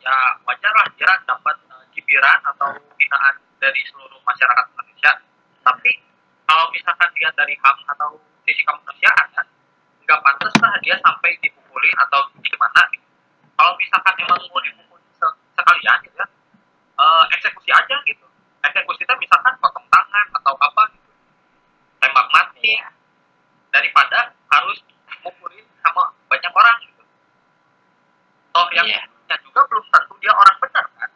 [0.00, 0.16] ya
[0.46, 1.56] wajar lah dia dapat
[1.94, 5.12] cibiran atau hinaan dari seluruh masyarakat Indonesia.
[5.62, 5.92] Tapi
[6.48, 9.46] kalau misalkan dia dari HAM atau sisi kemanusiaan kan
[10.04, 12.82] nggak pantas lah dia sampai dipukulin atau gimana.
[13.54, 14.60] Kalau misalkan emang mau
[15.64, 16.26] sekalian gitu ya.
[16.94, 18.26] Eh, eksekusi aja gitu.
[18.60, 21.10] Eksekusi itu misalkan potong tangan atau apa gitu.
[21.98, 22.76] Tembak mati.
[23.72, 24.78] Daripada harus
[25.24, 27.02] mukulin sama banyak orang gitu.
[28.52, 29.02] Toh yang Iya.
[29.26, 31.10] yang juga belum tentu dia orang benar kan?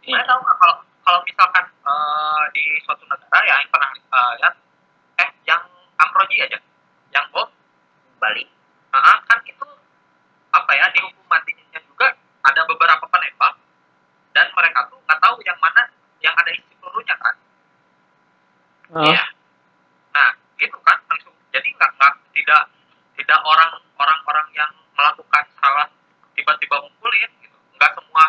[0.00, 0.16] Iya.
[0.16, 4.54] saya tahu nggak kalau kalau misalkan eh, di suatu negara ya yang pernah eh, lihat
[5.20, 5.62] eh yang
[6.00, 6.58] Amroji aja
[7.12, 7.46] yang bom
[8.16, 8.48] Bali
[8.90, 9.66] Nah, kan itu
[10.50, 12.10] apa ya dihukum matinya juga
[12.42, 13.54] ada beberapa penembak
[14.34, 15.86] dan mereka tuh nggak tahu yang mana
[16.18, 17.34] yang ada isi pelurunya kan.
[18.90, 19.24] Ah, Iya.
[20.10, 21.30] Nah, gitu kan langsung.
[21.54, 22.62] Jadi nggak nggak tidak
[23.14, 25.86] tidak orang orang-orang yang melakukan salah
[26.34, 28.24] tiba-tiba mukulin gitu nggak semua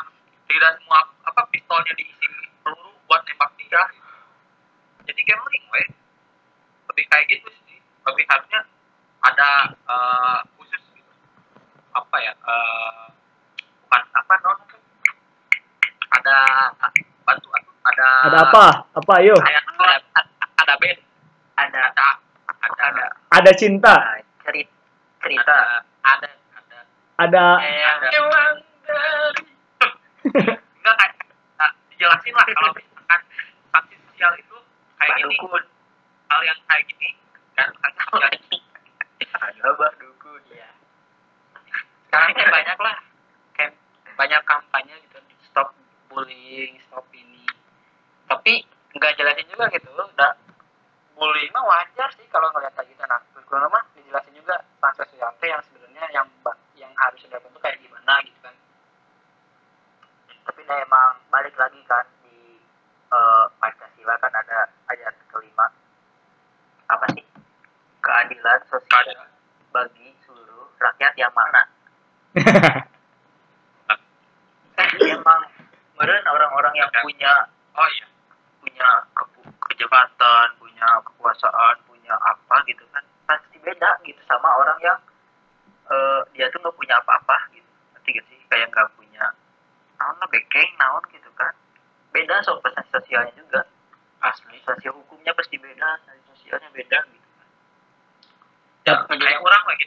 [0.45, 2.27] tidak semua apa pistolnya diisi
[2.61, 4.11] peluru buat nembak dia gitu.
[5.07, 5.87] jadi gambling weh
[6.91, 8.61] lebih kayak gitu sih lebih harusnya
[9.21, 11.11] ada eh, khusus gitu
[11.95, 13.03] apa ya eh,
[13.83, 14.59] bukan apa non
[16.11, 16.35] ada
[17.23, 17.47] bantu
[17.81, 18.41] ada Ada
[19.19, 19.35] apa?
[19.41, 19.63] Kayak
[20.15, 20.21] ada
[20.61, 20.97] ada bed
[21.57, 22.07] ada ada
[22.81, 23.05] ada.
[23.31, 24.73] Ada cinta, nah, cerita.
[25.21, 25.57] Cerita
[26.01, 26.79] ada ada.
[27.21, 28.53] Ada kayak Emang
[28.85, 29.43] dari
[30.81, 31.13] enggak kayak
[31.57, 33.21] nah, dijelasin lah kalau misalkan
[33.71, 34.57] sanksi sosial itu
[34.97, 35.63] kayak gini dukun
[36.29, 37.09] hal yang kayak gini
[37.55, 38.57] kan sanksi sosial
[39.31, 40.69] ada bah dukun ya
[42.09, 42.95] sekarang kan banyak lah
[43.53, 43.71] kayak
[44.17, 45.69] banyak kampanye gitu stop
[46.09, 47.45] bullying stop ini
[48.29, 50.33] tapi nggak jelasin juga gitu udah
[51.15, 55.05] bullying mah wajar sih kalau ngeliat kayak gitu nah terus gue mah dijelasin juga sanksi
[55.09, 58.55] sosial teh yang sebenarnya yang ba- yang harus dilakukan tuh kayak gimana gitu kan
[60.41, 62.57] tapi nah emang balik lagi kan di
[63.13, 65.69] eh, Pancasila kan ada ayat kelima
[66.89, 67.23] apa sih
[68.01, 69.05] keadilan sosial
[69.69, 71.61] bagi seluruh rakyat yang mana
[74.81, 75.41] jadi emang
[76.01, 77.33] meren orang-orang yang punya
[77.71, 78.05] oh iya.
[78.57, 79.29] punya ke-
[79.69, 84.97] kejabatan punya kekuasaan punya apa gitu kan pasti beda gitu sama orang yang
[85.87, 87.67] eh, dia tuh nggak punya apa-apa gitu.
[87.91, 88.39] Nanti gitu sih?
[88.47, 89.25] Kayak nggak punya
[89.95, 91.51] naon lah bekeng naon gitu kan.
[92.09, 93.61] Beda soal pesan sosialnya juga.
[94.21, 94.57] Asli.
[94.61, 95.99] Sosial hukumnya pasti beda
[96.31, 97.27] sosialnya beda gitu
[98.81, 99.85] ya, kayak orang lagi.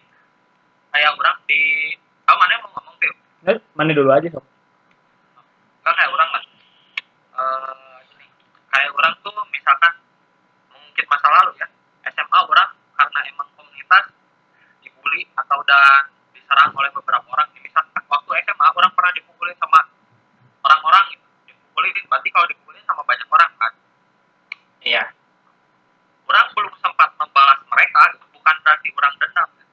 [0.95, 1.61] Kayak orang di
[2.25, 4.45] kamu mana yang mau ngomong tuh Eh, mana dulu aja sob.
[5.85, 6.43] kan kayak orang lah
[7.35, 8.27] Eh, gini
[8.71, 9.93] kayak orang tuh misalkan
[10.71, 11.67] mungkin masa lalu ya
[12.09, 14.05] SMA orang karena emang komunitas
[15.75, 16.05] dibully atau dan
[16.35, 19.81] diserang oleh beberapa orang misalkan waktu SMA orang pernah dipukulin sama
[20.63, 23.73] orang-orang gitu dipukulin berarti kalau dipukulin sama banyak orang kan
[24.87, 25.05] iya
[26.25, 28.25] orang belum sempat membalas mereka gitu.
[28.33, 29.65] bukan berarti orang dendam ya.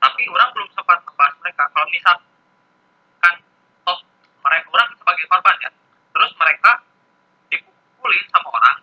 [0.00, 2.16] tapi orang belum sempat membalas mereka kalau misal
[3.20, 3.34] kan
[3.86, 3.98] oh
[4.42, 5.70] mereka orang sebagai korban ya
[6.14, 6.70] terus mereka
[7.52, 8.78] dipukulin sama orang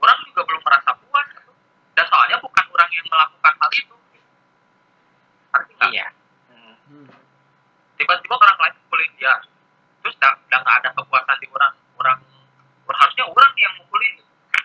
[0.00, 1.52] orang juga belum merasa puas gitu.
[1.94, 3.96] dan soalnya bukan orang yang melakukan hal itu
[5.50, 5.90] Arti nggak?
[5.92, 6.08] iya
[6.90, 7.06] Hmm.
[7.94, 9.34] tiba-tiba orang lain mukulin dia
[10.02, 12.18] terus udah udah nggak ada kepuasan di orang orang
[12.86, 14.14] orang- harusnya orang yang mukulin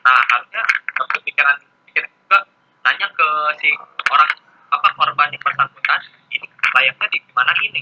[0.02, 0.62] nah harusnya
[0.94, 2.50] kepikiran pikiran juga
[2.82, 3.28] nanya ke
[3.62, 3.70] si
[4.10, 4.30] orang
[4.74, 6.02] apa korban yang bersangkutan
[6.34, 7.82] ini layaknya di mana ini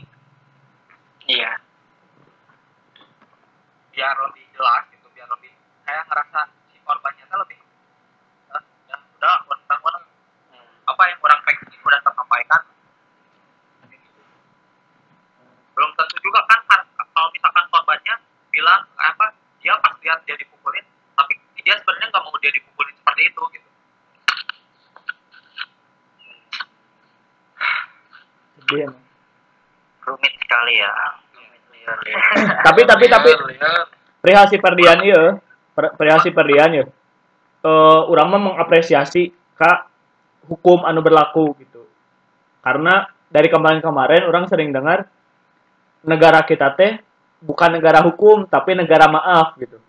[1.27, 1.55] iya
[3.95, 5.55] biar lebih jelas gitu biar lebih
[5.88, 7.59] kayak ngerasa si korbannya tuh lebih
[8.55, 10.03] eh, ya udah orang orang
[10.51, 10.67] Hmm.
[10.91, 12.61] apa yang orang pengen udah tersampaikan
[15.73, 16.81] belum tentu juga kan kan
[17.13, 18.13] kalau misalkan korbannya
[18.53, 20.86] bilang apa dia pas lihat dia dipukulin
[21.17, 23.69] tapi dia sebenarnya nggak mau dia dipukulin seperti itu gitu
[28.82, 28.97] Emang.
[30.03, 30.91] rumit sekali ya
[31.32, 32.17] rumit liar ya.
[32.65, 33.88] Tapi tapi tapi Liar.
[34.19, 35.24] perihal si perdian ieu,
[35.71, 36.86] per- perihal si perdian ieu.
[37.63, 39.88] Eh urang mah mengapresiasi ka
[40.47, 41.88] hukum anu berlaku gitu.
[42.59, 45.07] Karena dari kemarin-kemarin orang sering dengar
[46.03, 46.99] negara kita teh
[47.39, 49.80] bukan negara hukum tapi negara maaf gitu.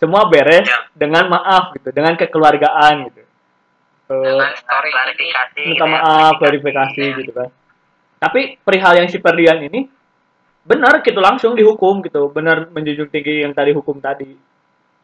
[0.00, 0.88] Semua beres Ya.
[0.96, 3.20] dengan maaf gitu, dengan kekeluargaan gitu.
[4.08, 7.16] Eh, dengan ini klarifikasi minta gitu ya, maaf, klarifikasi ya.
[7.20, 7.48] gitu kan.
[8.20, 9.88] Tapi perihal yang si Perdian ini
[10.60, 14.36] benar gitu langsung dihukum gitu, benar menjunjung tinggi yang tadi hukum tadi.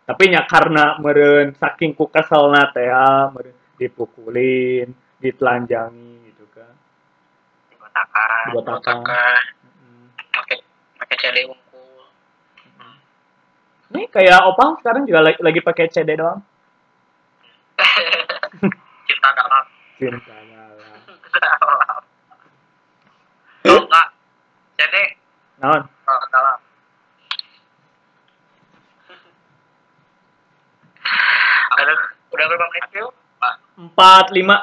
[0.07, 2.87] Tapi nya karena meren saking ku keselna teh
[3.35, 4.89] meureun dipukulin,
[5.19, 6.73] ditelanjangi gitu kan.
[7.73, 8.97] dibotakan Dibotakan.
[9.03, 9.43] botakan
[9.77, 10.07] Mm.
[10.33, 10.57] pakai
[10.97, 12.07] pakai CD unggul
[13.93, 16.41] Ini kayak opang sekarang juga lagi, lagi pakai CD doang.
[19.07, 19.65] cinta dalam
[20.01, 21.01] Cinta dalam.
[23.67, 24.07] oh enggak
[24.77, 25.03] jadi
[25.57, 25.83] Naon?
[25.83, 26.59] oh, dalam
[31.77, 32.01] aduh
[32.31, 33.13] udah berapa menit yuk
[33.77, 34.57] Empat lima.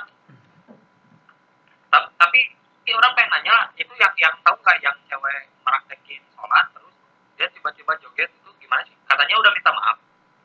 [1.87, 2.41] Ta- tapi
[2.81, 6.93] si orang pengen nanya itu yang yang tahu nggak yang cewek meraktekin sholat terus
[7.37, 9.97] dia tiba-tiba joget itu gimana sih katanya udah minta maaf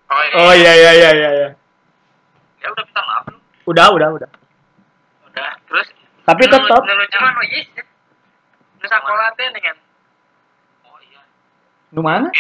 [0.07, 1.31] oh iya Oh iya iya iya iya.
[1.33, 1.49] iya.
[2.59, 4.31] dia udah minta maaf lu Udah udah udah.
[5.27, 5.89] udah terus
[6.23, 7.33] Tapi tetap nu lucu mah
[8.79, 9.77] nu ieu nu sakola teh dengan
[10.87, 11.23] oh iya.
[11.91, 12.31] Nu mana?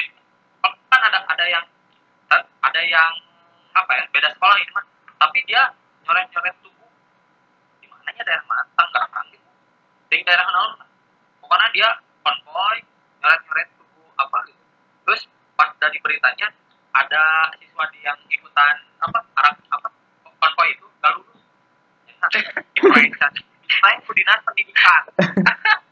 [0.63, 1.65] kan ada ada yang
[2.63, 3.13] ada yang
[3.75, 4.87] apa ya beda sekolah ini mah
[5.19, 5.75] tapi dia
[6.07, 6.91] nyoret nyoret tubuh.
[7.83, 8.63] Di mananya daerah mana?
[8.79, 9.03] Tangga
[10.09, 10.73] daerah naon?
[11.43, 11.89] Pokoknya dia
[12.23, 12.77] konvoy
[13.19, 14.65] nyeret tuku apa gitu.
[15.05, 15.27] Terus
[15.59, 16.55] pas dari beritanya
[16.95, 19.89] ada siswa di yang ikutan apa arah apa
[20.39, 21.43] konvoy itu gak lulus.
[23.79, 25.03] Lain kudinas pendidikan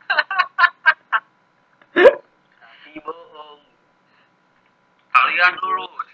[2.56, 3.60] Tapi bohong.
[5.08, 6.08] kalian lulus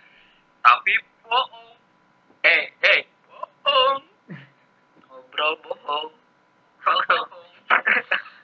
[0.61, 0.93] tapi
[1.23, 1.75] bohong
[2.43, 4.03] Eh, eh, bohong
[5.03, 6.09] ngobrol bohong.
[6.81, 7.29] bohong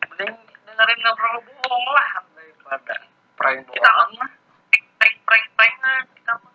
[0.08, 0.32] Mending
[0.64, 2.96] dengerin ngobrol bohong lah daripada
[3.34, 4.12] prank kita bohong.
[4.16, 4.30] mah
[4.98, 6.52] prank prank prankan kita mah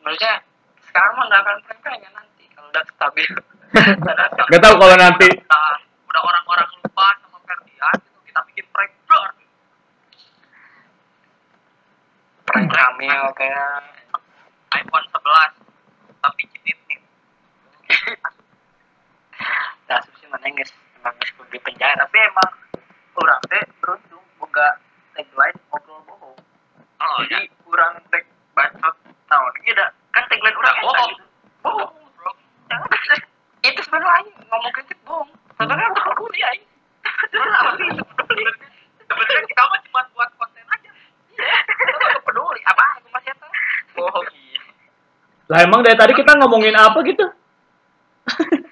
[0.00, 0.34] Maksudnya
[0.82, 3.30] sekarang mah nggak akan prank ya nanti kalau udah stabil.
[4.50, 9.30] Gak tahu kalau nanti Nah, udah orang-orang lupa sama Ferdian gitu, kita bikin prank dar.
[12.50, 13.78] Prank hamil kayak
[14.74, 15.54] iPhone 11
[16.18, 17.00] tapi cinitin
[19.90, 20.70] Nah, sih mana guys,
[21.02, 21.98] emang guys di penjara.
[21.98, 22.50] Tapi emang
[23.18, 24.78] orang teh beruntung boga
[25.18, 26.38] tagline ngobrol bohong.
[27.02, 28.22] oh Jadi kurang tag
[28.54, 28.94] bacot
[29.26, 31.24] naon ini ada kan tagline orang ya bohong gitu.
[31.66, 31.92] Bohong.
[33.66, 35.30] Itu sebenarnya ngomong kritik bohong.
[35.58, 36.50] Sebenarnya bohong dulu dia.
[37.26, 37.98] Sebenarnya
[39.10, 40.30] sebenarnya kita mah cuma buat
[42.58, 42.84] Apa?
[42.98, 43.52] Aku masih tahu.
[44.00, 44.26] Bohong.
[44.32, 44.62] iya.
[45.50, 47.26] lah emang dari tadi kita ngomongin apa gitu?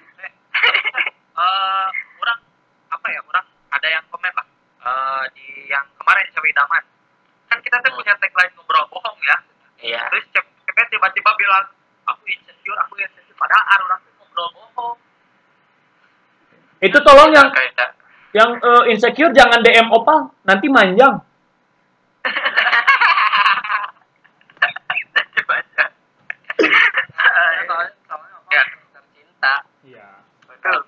[1.39, 1.87] Eh
[2.19, 2.39] orang
[2.91, 4.43] apa ya orang ada yang komen lah
[4.79, 6.83] Eh, di yang kemarin cewek idaman
[7.51, 9.37] kan kita tuh punya tagline ngobrol bohong ya.
[9.79, 10.03] Iya.
[10.07, 11.67] terus cewek tiba-tiba bilang
[12.07, 13.35] aku insecure aku insecure.
[13.35, 14.97] Padahal orang tuh ngobrol bohong.
[16.79, 17.47] Itu tolong yang
[18.31, 21.19] yang eh, insecure jangan DM opal nanti manjang
[25.43, 25.85] baca.
[27.67, 28.63] Soalnya soalnya Ya.
[28.93, 29.53] tercinta.
[29.85, 30.07] iya
[30.47, 30.79] Betul.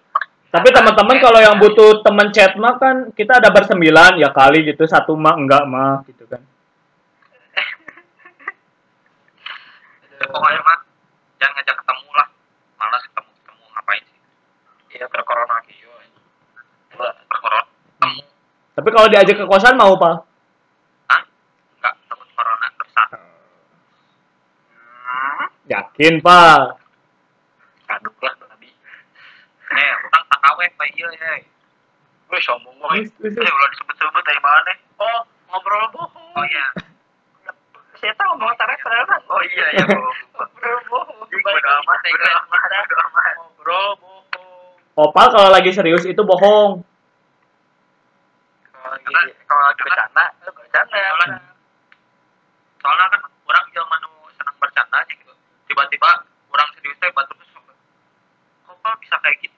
[0.52, 4.84] Tapi teman-teman kalau yang butuh temen chat mah kan kita ada bersembilan ya kali gitu
[4.84, 6.44] satu mah enggak mah gitu kan.
[10.20, 10.78] Ya, pokoknya mah
[11.40, 12.28] jangan ngajak ketemu lah.
[12.76, 14.20] Malas ketemu ketemu ngapain sih?
[15.00, 15.88] Iya berkorona gitu.
[17.32, 18.22] berkorona ketemu.
[18.76, 20.16] Tapi kalau diajak ke kosan mau pak?
[21.08, 21.22] Hah?
[21.80, 23.10] enggak takut corona rusak
[25.72, 26.76] yakin pak
[27.88, 28.68] Kaduk lah babi.
[29.72, 29.92] eh
[30.72, 31.34] pak iya ya
[32.28, 33.28] Gue sombong Wis, gue.
[33.28, 36.32] eh ulah disebut-sebut dari mana Oh ngobrol bohong.
[36.32, 36.66] oh iya
[38.00, 39.22] Saya tahu ngomong tarik kan.
[39.28, 41.18] oh iya iya bohong Ngobrol bohong.
[41.28, 43.34] Bodo amat, bodo amat.
[43.36, 44.76] Ngobrol bohong.
[44.96, 46.84] opal kalau lagi serius itu bohong
[48.72, 51.00] Kalau lagi kalau lagi bercanda, lu bercanda.
[52.82, 55.34] soalnya kan orang zaman nu senang bercanda aja gitu
[55.70, 56.10] tiba-tiba
[56.50, 57.52] orang serius teh batu terus
[58.66, 59.58] kok bisa kayak gitu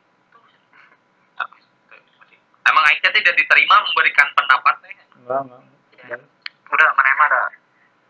[2.84, 4.92] emang Aisyah tidak diterima memberikan pendapat teh
[5.24, 6.20] enggak enggak
[6.68, 7.42] Udah mana emang ada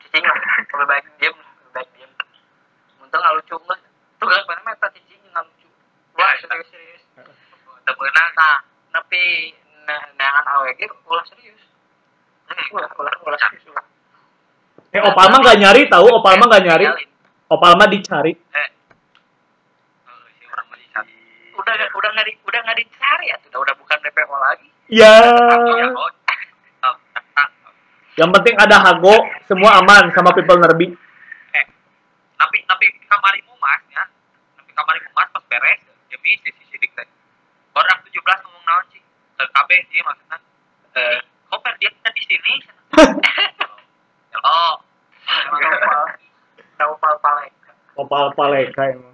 [0.02, 0.34] cicing lah.
[0.74, 2.12] Lebih baik diem, lebih baik diem.
[2.98, 3.80] Untung nggak lucu enggak.
[4.18, 5.68] Tuh gak mana meta cicing nggak lucu.
[6.18, 7.04] Wah Ya, serius serius.
[7.86, 8.58] temenang Nah,
[8.96, 9.52] tapi
[9.86, 11.62] nah, nangan awg ulah serius.
[12.50, 13.68] hmm, Ulah ulah ulah serius
[14.94, 17.10] eh opal mah nggak nyari tahu opal mah nggak nyari Tinggalin.
[17.50, 18.70] opal mah dicari eh
[20.06, 23.36] oh, Udah udah nggak udah nggak dicari ya.
[23.50, 24.68] Udah udah bukan DPO lagi.
[24.92, 25.16] ya.
[25.24, 25.90] Iya
[28.14, 30.94] yang penting ada hago semua aman sama people nerbi.
[31.58, 31.66] Eh
[32.38, 34.06] tapi tapi kamarimu mas ya.
[34.54, 35.82] Tapi kamarimu mas pas beres
[36.14, 37.08] demi sisi sidik teh
[37.74, 39.02] orang 17 ngomong naon sih?
[39.42, 40.38] KB sih maksudnya.
[40.94, 41.18] Eh
[41.50, 42.54] kok dia kita di sini?
[44.44, 44.76] Oh
[46.84, 47.16] opal.
[47.24, 47.54] Palek.
[47.96, 49.13] opal paleka emang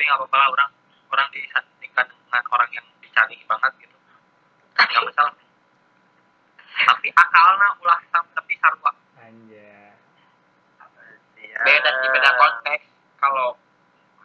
[0.00, 0.70] tapi nggak apa-apa lah orang
[1.12, 3.96] orang disandingkan dengan orang yang dicari banget gitu.
[4.80, 5.34] Nggak masalah.
[6.88, 9.92] Tapi akalnya ulah sam tapi sarwa anjay.
[11.52, 12.84] Beda sih beda konteks.
[13.20, 13.60] Kalau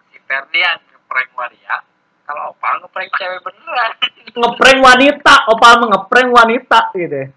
[0.07, 1.83] si Ferdian ngeprank waria,
[2.23, 3.91] kalau opal ngeprank cewek beneran.
[4.39, 7.35] ngeprank wanita opal ngeprank wanita gitu.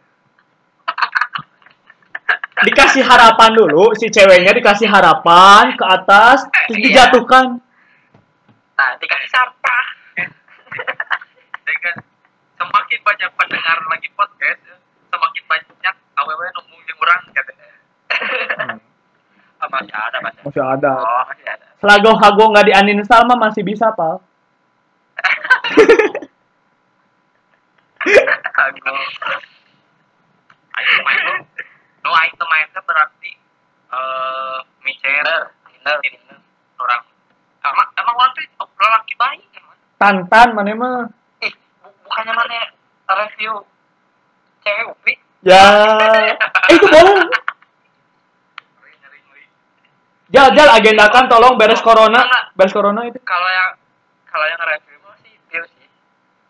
[2.62, 6.86] Dikasih harapan dulu si ceweknya dikasih harapan ke atas terus Iya.
[6.86, 7.66] dijatuhkan
[8.98, 9.84] dikasih sampah.
[11.64, 11.96] dengan
[12.58, 14.76] semakin banyak pendengar lagi podcast ya,
[15.08, 17.66] semakin banyak aww nunggu yang orang katanya
[19.58, 20.42] Oh, masih ada masih.
[20.46, 20.92] masih ada.
[20.96, 21.66] Oh, masih ada.
[21.78, 24.18] selagi hago nggak di uninstall mah masih bisa pal.
[28.38, 28.62] Aku
[30.78, 31.36] item item.
[32.02, 33.30] No item item berarti
[33.88, 35.26] eh micer
[35.68, 36.18] Tinder, ini
[36.78, 37.02] orang.
[37.62, 38.42] Emang emang tuh
[38.88, 41.04] lelaki baik emang Tantan mana mah.
[41.38, 41.58] bu-
[42.02, 42.58] bukannya mana
[43.14, 43.52] review
[44.60, 45.62] cewek Upi Ya.
[46.68, 47.14] Eh itu boleh.
[50.28, 52.20] Jal, jal agendakan tolong beres corona,
[52.52, 53.16] beres corona itu.
[53.24, 53.70] kalau yang
[54.28, 55.88] kalau yang review mah sih Pio sih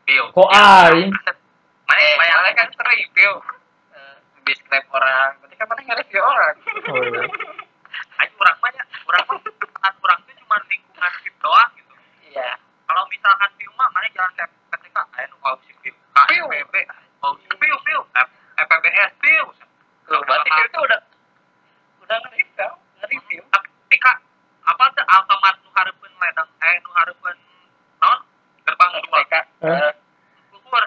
[0.03, 0.25] Pio.
[0.35, 1.07] Kok ai?
[1.87, 3.33] mana eh, mana kan review
[3.93, 6.55] eh, biskrip orang berarti kan mana nge-review orang
[6.91, 7.23] Oh, iya.
[8.19, 9.39] Ayo orang banyak, orang mah
[9.79, 11.78] kan orang itu cuma lingkungan skip doang gitu.
[12.39, 12.55] Iya
[12.87, 15.73] Kalau misalkan Pio mah mana jalan ke PTK, ayo kau si.
[15.77, 16.75] KSPB,
[17.21, 18.01] oh Pio Pio,
[18.57, 19.45] FPBS Pio.
[20.09, 21.01] Loh, berarti itu udah
[22.01, 24.17] udah nge-review nge-review Tapi kak,
[24.65, 27.37] apa tuh Alfamart nu hareupeun ledeng, eh nu hareupeun
[28.01, 28.19] non
[28.65, 29.21] gerbang dua.
[29.21, 29.35] TK
[29.69, 29.93] Eh?
[30.49, 30.85] Keluar.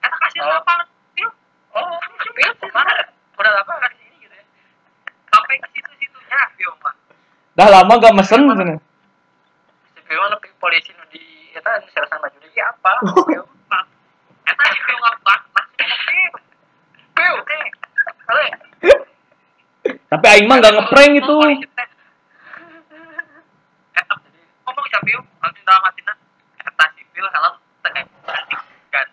[0.00, 0.54] Enak kasih Oh.
[0.56, 0.74] apa?
[1.12, 1.28] Pio.
[1.74, 1.98] oh
[2.30, 2.94] Pio mana
[3.34, 4.44] udah lama kan di sini gitu ya
[5.28, 6.94] Sampai ke situ-situnya Pio mah.
[7.52, 8.76] Dah lama gak mesen sana.
[10.60, 12.92] Polisi nu di eta nu serasan baju dia apa
[13.70, 13.84] Nah,
[14.46, 14.64] Eta.
[17.16, 17.34] Pio
[18.26, 18.44] Ale
[20.10, 21.34] Tapi aing mah gak ngeprank itu.
[23.94, 24.14] Eta
[24.62, 26.14] ngomong siapa Pio, langsung dalam hatinya.
[26.60, 28.04] Eta sipil teh
[28.90, 29.06] kan.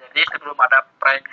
[0.00, 1.24] jadi sebelum ada prank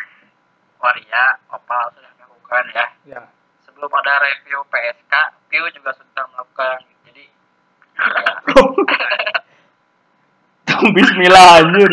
[0.77, 3.21] Waria Opal sudah melakukan ya Ya.
[3.63, 5.13] sebelum ada review PSK
[5.47, 6.79] Pio juga sudah melakukan
[8.53, 8.85] jadi
[10.69, 11.91] ya, Bismillah anjir.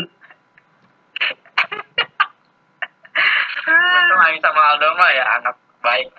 [4.11, 6.11] untung Aing sama Aldo mah ya anak baik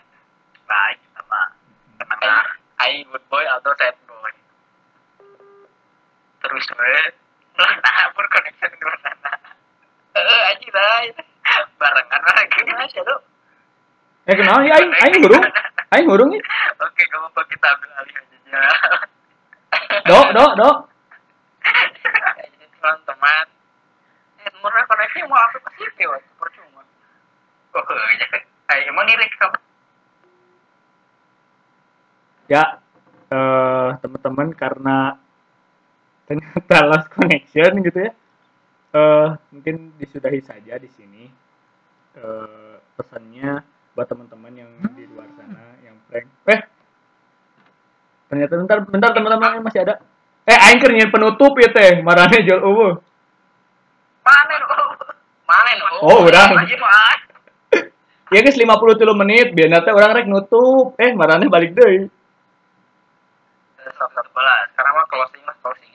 [0.63, 1.51] baik sama
[1.99, 2.45] teman
[2.81, 4.33] Aing good boy Aldo sad boy
[6.41, 6.95] terus we
[7.59, 9.31] nah berkoneksi dengan mana
[10.15, 11.03] eh aja lah
[11.75, 13.21] barengan lagi mas ya Dok.
[14.29, 15.43] Eh kenal ya aing aing hurung.
[15.91, 16.41] Aing hurung ya.
[16.79, 18.31] oke kamu mau kita ambil alih aja
[20.51, 20.77] Dok, dok,
[22.43, 23.45] jadi teman-teman
[24.41, 26.81] eh temennya koneksi mau aku ke situ percuma
[27.77, 28.27] oh iya
[28.71, 29.59] Aing emang kamu
[32.51, 32.83] Ya,
[33.31, 35.15] eh teman-teman karena
[36.27, 38.11] ternyata lost connection gitu ya.
[38.91, 41.31] Eh mungkin disudahi saja di sini.
[42.19, 43.63] Eh pesannya
[43.95, 46.27] buat teman-teman yang di luar sana yang prank.
[46.51, 46.61] Eh.
[48.27, 50.03] Ternyata bentar bentar teman-teman masih ada.
[50.49, 52.93] Eh aing keur nyian penutup ya teh, marane jual eueuh.
[54.21, 54.89] mana oh
[55.45, 55.71] mana
[56.01, 56.65] Oh, mah
[58.31, 60.95] Ya guys 53 menit, biar nanti orang rek nutup.
[60.95, 61.75] Eh marane balik
[64.41, 64.63] balas.
[64.73, 65.91] Sekarang mah closing lah, closing.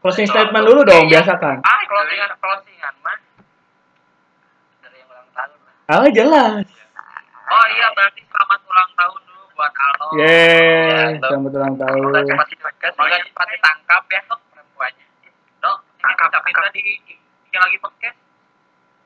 [0.00, 1.60] Closing statement dulu dong, biasakan.
[1.60, 3.16] Ah, closingan, closingan mah.
[4.84, 5.58] Dari yang ulang tahun.
[5.90, 6.64] Ah jelas.
[7.44, 9.23] Oh iya, berarti selamat ulang tahun
[9.54, 10.06] buat Aldo.
[10.18, 12.02] Yeay, selamat ulang tahun.
[12.02, 15.06] Semoga cepat didekat, semoga cepat ditangkap ya, Dok, perempuannya.
[15.62, 16.82] Dok, Tangkap, tapi tadi
[17.54, 18.18] yang lagi podcast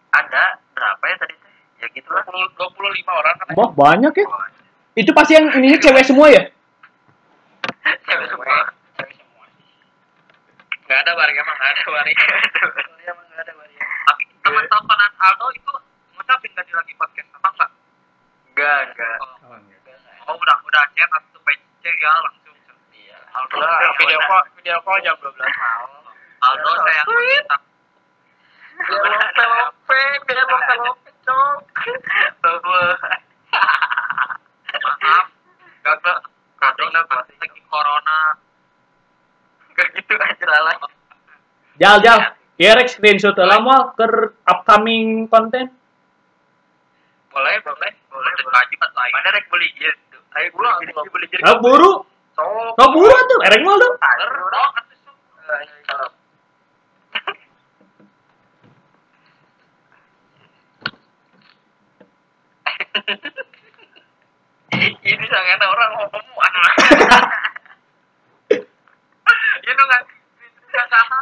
[0.08, 1.54] Ada berapa ya tadi teh?
[1.84, 2.24] Ya gitu lah.
[2.24, 3.52] 20 25 orang kan.
[3.54, 4.26] Wah banyak ya.
[4.96, 6.42] Itu pasti yang ininya cewek semua ya?
[8.08, 8.72] Cewek semua.
[8.96, 9.44] Cewek semua.
[10.88, 12.24] Enggak ada warga emang enggak ada warga.
[12.98, 13.84] Iya, emang nggak ada waria.
[13.84, 15.72] Tapi teman teleponan Aldo itu
[16.16, 17.70] ngucapin tadi lagi podcast apa enggak?
[18.48, 19.16] Enggak, enggak.
[19.22, 19.37] Oh,
[20.34, 22.56] udah udah chat atau PC ya langsung.
[22.92, 23.18] Iya.
[23.32, 23.56] Aldo
[23.96, 25.90] video call video call jam 12 malam.
[26.38, 27.56] Aldo saya yang minta
[28.78, 31.58] Biar lope lope, biar lope lope, cok.
[34.78, 35.26] maaf.
[35.82, 36.18] Gagal.
[36.58, 38.20] Kadang lagi corona.
[39.74, 40.74] Gak gitu aja lah.
[41.78, 42.18] Jal, jal.
[42.58, 45.70] Ya rek screenshot lah mau ke upcoming konten.
[47.30, 48.32] Boleh, boleh, boleh.
[48.34, 49.12] Udah gaji pas lain.
[49.14, 49.70] Mana rek beli
[50.58, 51.42] Ayo beli jadi.
[51.46, 52.02] Ah buru.
[52.34, 52.88] Sok.
[52.94, 53.92] Buru tuh, erek mau tuh.
[55.48, 56.08] Ayo.
[65.08, 66.74] Ini sangat orang ngomong Ini.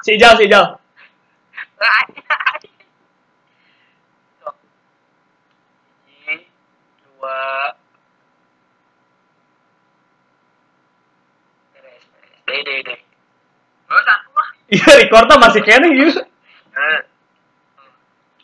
[0.06, 0.78] Si Jal, si Jal.
[7.02, 7.65] dua
[13.86, 14.48] usah aku lah.
[14.66, 16.18] Iya, recordnya masih kene yuk.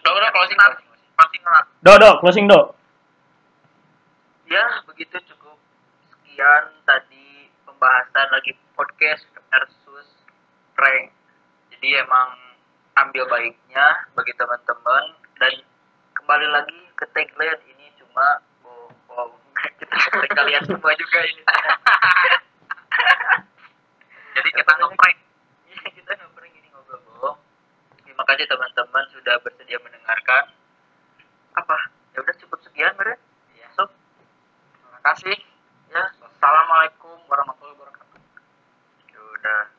[0.03, 0.59] Closing closing.
[1.83, 2.61] Do, do, closing do.
[4.53, 5.57] ya begitu cukup
[6.12, 10.12] sekian tadi pembahasan lagi podcast versus
[10.77, 11.09] prank
[11.73, 12.37] jadi emang
[13.01, 15.57] ambil baiknya bagi teman-teman dan
[16.12, 19.33] kembali lagi ke tagline ini cuma bohong
[19.81, 19.97] kita
[20.37, 21.43] kalian semua juga ini
[24.37, 25.18] jadi kita ngeprank.
[25.72, 27.39] Iya kita ngeprank ini ngobrol bohong
[28.12, 30.53] terima kasih teman-teman sudah bersedia mendengarkan.
[31.57, 31.78] Apa?
[32.12, 33.16] Ya udah cukup sekian mereka.
[33.57, 33.89] ya sob.
[33.89, 35.37] Terima kasih.
[35.89, 38.20] Ya assalamualaikum warahmatullahi wabarakatuh.
[39.16, 39.72] Sudah